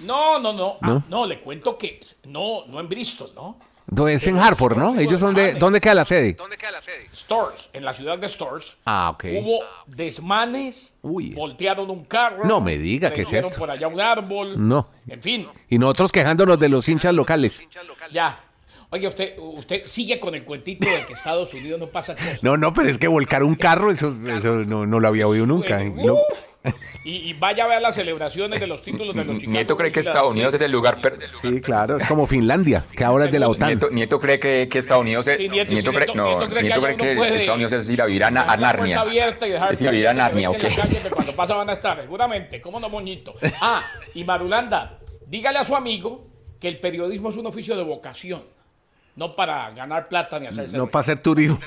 No, 0.00 0.38
no, 0.38 0.52
no. 0.52 0.76
Ah, 0.82 1.00
¿No? 1.08 1.24
le 1.26 1.40
cuento 1.40 1.78
que 1.78 2.00
no, 2.24 2.66
no 2.66 2.80
en 2.80 2.88
Bristol, 2.88 3.30
¿no? 3.34 3.58
No, 3.86 4.08
Es 4.08 4.26
en 4.26 4.38
Hartford, 4.38 4.76
¿no? 4.76 4.98
Ellos 4.98 5.20
son 5.20 5.34
de... 5.34 5.52
¿Dónde 5.54 5.80
queda 5.80 5.94
la 5.94 6.04
sede? 6.04 6.36
Stores, 7.14 7.68
en 7.72 7.84
la 7.84 7.94
ciudad 7.94 8.18
de 8.18 8.28
Stores. 8.28 8.76
Ah, 8.86 9.10
ok. 9.10 9.24
Hubo 9.40 9.60
desmanes, 9.86 10.94
voltearon 11.02 11.90
un 11.90 12.04
carro. 12.04 12.44
No 12.44 12.60
me 12.60 12.76
diga, 12.78 13.12
¿qué 13.12 13.22
es 13.22 13.32
esto? 13.32 13.58
por 13.58 13.70
allá 13.70 13.86
un 13.88 14.00
árbol. 14.00 14.54
No. 14.56 14.88
En 15.06 15.20
fin, 15.22 15.48
Y 15.68 15.78
nosotros 15.78 16.12
quejándonos 16.12 16.58
de 16.58 16.68
los 16.68 16.88
hinchas 16.88 17.14
locales. 17.14 17.62
ya. 18.10 18.40
Oye, 18.90 19.08
usted, 19.08 19.34
usted 19.38 19.82
sigue 19.86 20.20
con 20.20 20.34
el 20.34 20.44
cuentito 20.44 20.88
de 20.88 21.04
que 21.06 21.12
Estados 21.14 21.52
Unidos 21.54 21.80
no 21.80 21.86
pasa 21.86 22.14
cosas. 22.14 22.42
No, 22.42 22.56
no, 22.56 22.72
pero 22.72 22.88
es 22.88 22.98
que 22.98 23.08
volcar 23.08 23.42
un 23.42 23.54
carro, 23.56 23.90
eso, 23.90 24.14
eso 24.26 24.56
no, 24.64 24.86
no 24.86 25.00
lo 25.00 25.08
había 25.08 25.26
oído 25.26 25.46
nunca. 25.46 25.78
Bueno, 25.78 26.02
Y 26.02 26.06
no- 26.06 26.16
Y, 27.04 27.16
y 27.16 27.32
vaya 27.34 27.64
a 27.64 27.66
ver 27.66 27.82
las 27.82 27.94
celebraciones 27.94 28.58
de 28.58 28.66
los 28.66 28.82
títulos 28.82 29.14
de 29.14 29.22
los 29.24 29.36
Chicago 29.36 29.52
Nieto 29.52 29.76
cree 29.76 29.92
que 29.92 30.00
Estados 30.00 30.30
Unidos 30.30 30.54
es 30.54 30.60
el 30.62 30.70
lugar. 30.72 30.98
per- 31.02 31.16
Sí, 31.42 31.60
claro, 31.60 31.98
es 31.98 32.08
como 32.08 32.26
Finlandia, 32.26 32.82
que 32.96 33.04
ahora 33.04 33.26
es 33.26 33.32
de 33.32 33.38
la 33.38 33.48
OTAN. 33.48 33.68
Nieto, 33.70 33.90
Nieto 33.90 34.18
cree 34.18 34.38
que, 34.38 34.66
que 34.70 34.78
Estados 34.78 35.02
Unidos 35.02 35.28
es. 35.28 35.36
Sí, 35.36 35.50
Nieto, 35.50 35.70
Nieto, 35.72 35.90
sí, 35.90 35.96
cree, 35.96 36.06
Nieto- 36.06 36.16
no, 36.16 36.28
Nieto 36.38 36.48
cree 36.48 36.62
que 36.62 36.68
Nieto 36.68 36.80
cree 37.20 37.36
Estados 37.36 37.56
Unidos 37.56 37.72
es 37.74 37.90
ir 37.90 38.00
a 38.00 38.06
vivir 38.06 38.24
a, 38.24 38.30
Narnia. 38.30 39.00
abierta 39.00 39.46
y 39.46 39.50
dejar 39.50 39.72
Es 39.72 39.82
ir 39.82 39.88
a 39.88 39.90
vivir 39.90 40.08
a 40.08 40.14
Narnia, 40.14 40.46
en 40.48 40.50
¿o 40.50 40.52
la 40.54 40.58
qué? 40.58 40.74
calle 40.74 40.98
que 41.02 41.10
cuando 41.10 41.32
pasa 41.36 41.54
van 41.54 41.68
a 41.68 41.72
estar, 41.74 42.00
seguramente. 42.00 42.60
¿Cómo 42.62 42.80
no, 42.80 42.88
moñito? 42.88 43.34
Ah, 43.60 43.82
y 44.14 44.24
Marulanda, 44.24 45.00
dígale 45.26 45.58
a 45.58 45.64
su 45.64 45.76
amigo 45.76 46.26
que 46.58 46.68
el 46.68 46.80
periodismo 46.80 47.28
es 47.28 47.36
un 47.36 47.46
oficio 47.46 47.76
de 47.76 47.82
vocación, 47.82 48.42
no 49.16 49.36
para 49.36 49.70
ganar 49.70 50.08
plata 50.08 50.38
ni 50.40 50.46
hacerse 50.46 50.76
No 50.76 50.88
para 50.88 51.00
hacer 51.02 51.20
turismo, 51.20 51.58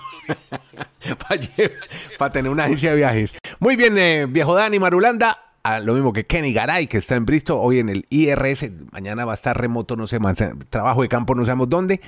para 2.17 2.31
tener 2.31 2.51
una 2.51 2.65
agencia 2.65 2.91
de 2.91 2.97
viajes. 2.97 3.37
Muy 3.59 3.75
bien, 3.75 3.97
eh, 3.97 4.25
viejo 4.27 4.55
Dani 4.55 4.79
Marulanda. 4.79 5.37
ah, 5.63 5.79
lo 5.79 5.93
mismo 5.93 6.13
que 6.13 6.25
Kenny 6.25 6.53
Garay, 6.53 6.87
que 6.87 6.97
está 6.97 7.15
en 7.15 7.25
Bristol, 7.25 7.57
hoy 7.59 7.79
en 7.79 7.89
el 7.89 8.05
IRS. 8.09 8.71
Mañana 8.91 9.25
va 9.25 9.33
a 9.33 9.35
estar 9.35 9.59
remoto, 9.59 9.95
no 9.95 10.07
sé, 10.07 10.19
más, 10.19 10.37
trabajo 10.69 11.01
de 11.01 11.09
campo, 11.09 11.35
no 11.35 11.45
sabemos 11.45 11.69
dónde. 11.69 12.01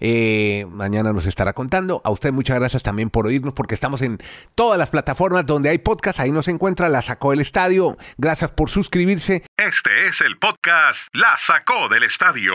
Eh, 0.00 0.66
mañana 0.70 1.12
nos 1.12 1.26
estará 1.26 1.52
contando. 1.52 2.00
A 2.04 2.10
usted 2.10 2.32
muchas 2.32 2.58
gracias 2.58 2.82
también 2.82 3.10
por 3.10 3.26
oírnos, 3.26 3.54
porque 3.54 3.74
estamos 3.74 4.02
en 4.02 4.18
todas 4.54 4.78
las 4.78 4.90
plataformas 4.90 5.46
donde 5.46 5.68
hay 5.68 5.78
podcast. 5.78 6.20
Ahí 6.20 6.32
nos 6.32 6.48
encuentra, 6.48 6.88
la 6.88 7.02
sacó 7.02 7.32
el 7.32 7.40
estadio. 7.40 7.96
Gracias 8.18 8.50
por 8.50 8.70
suscribirse. 8.70 9.44
Este 9.56 10.08
es 10.08 10.20
el 10.20 10.38
podcast 10.38 10.98
La 11.12 11.36
Sacó 11.38 11.88
del 11.88 12.02
Estadio. 12.02 12.54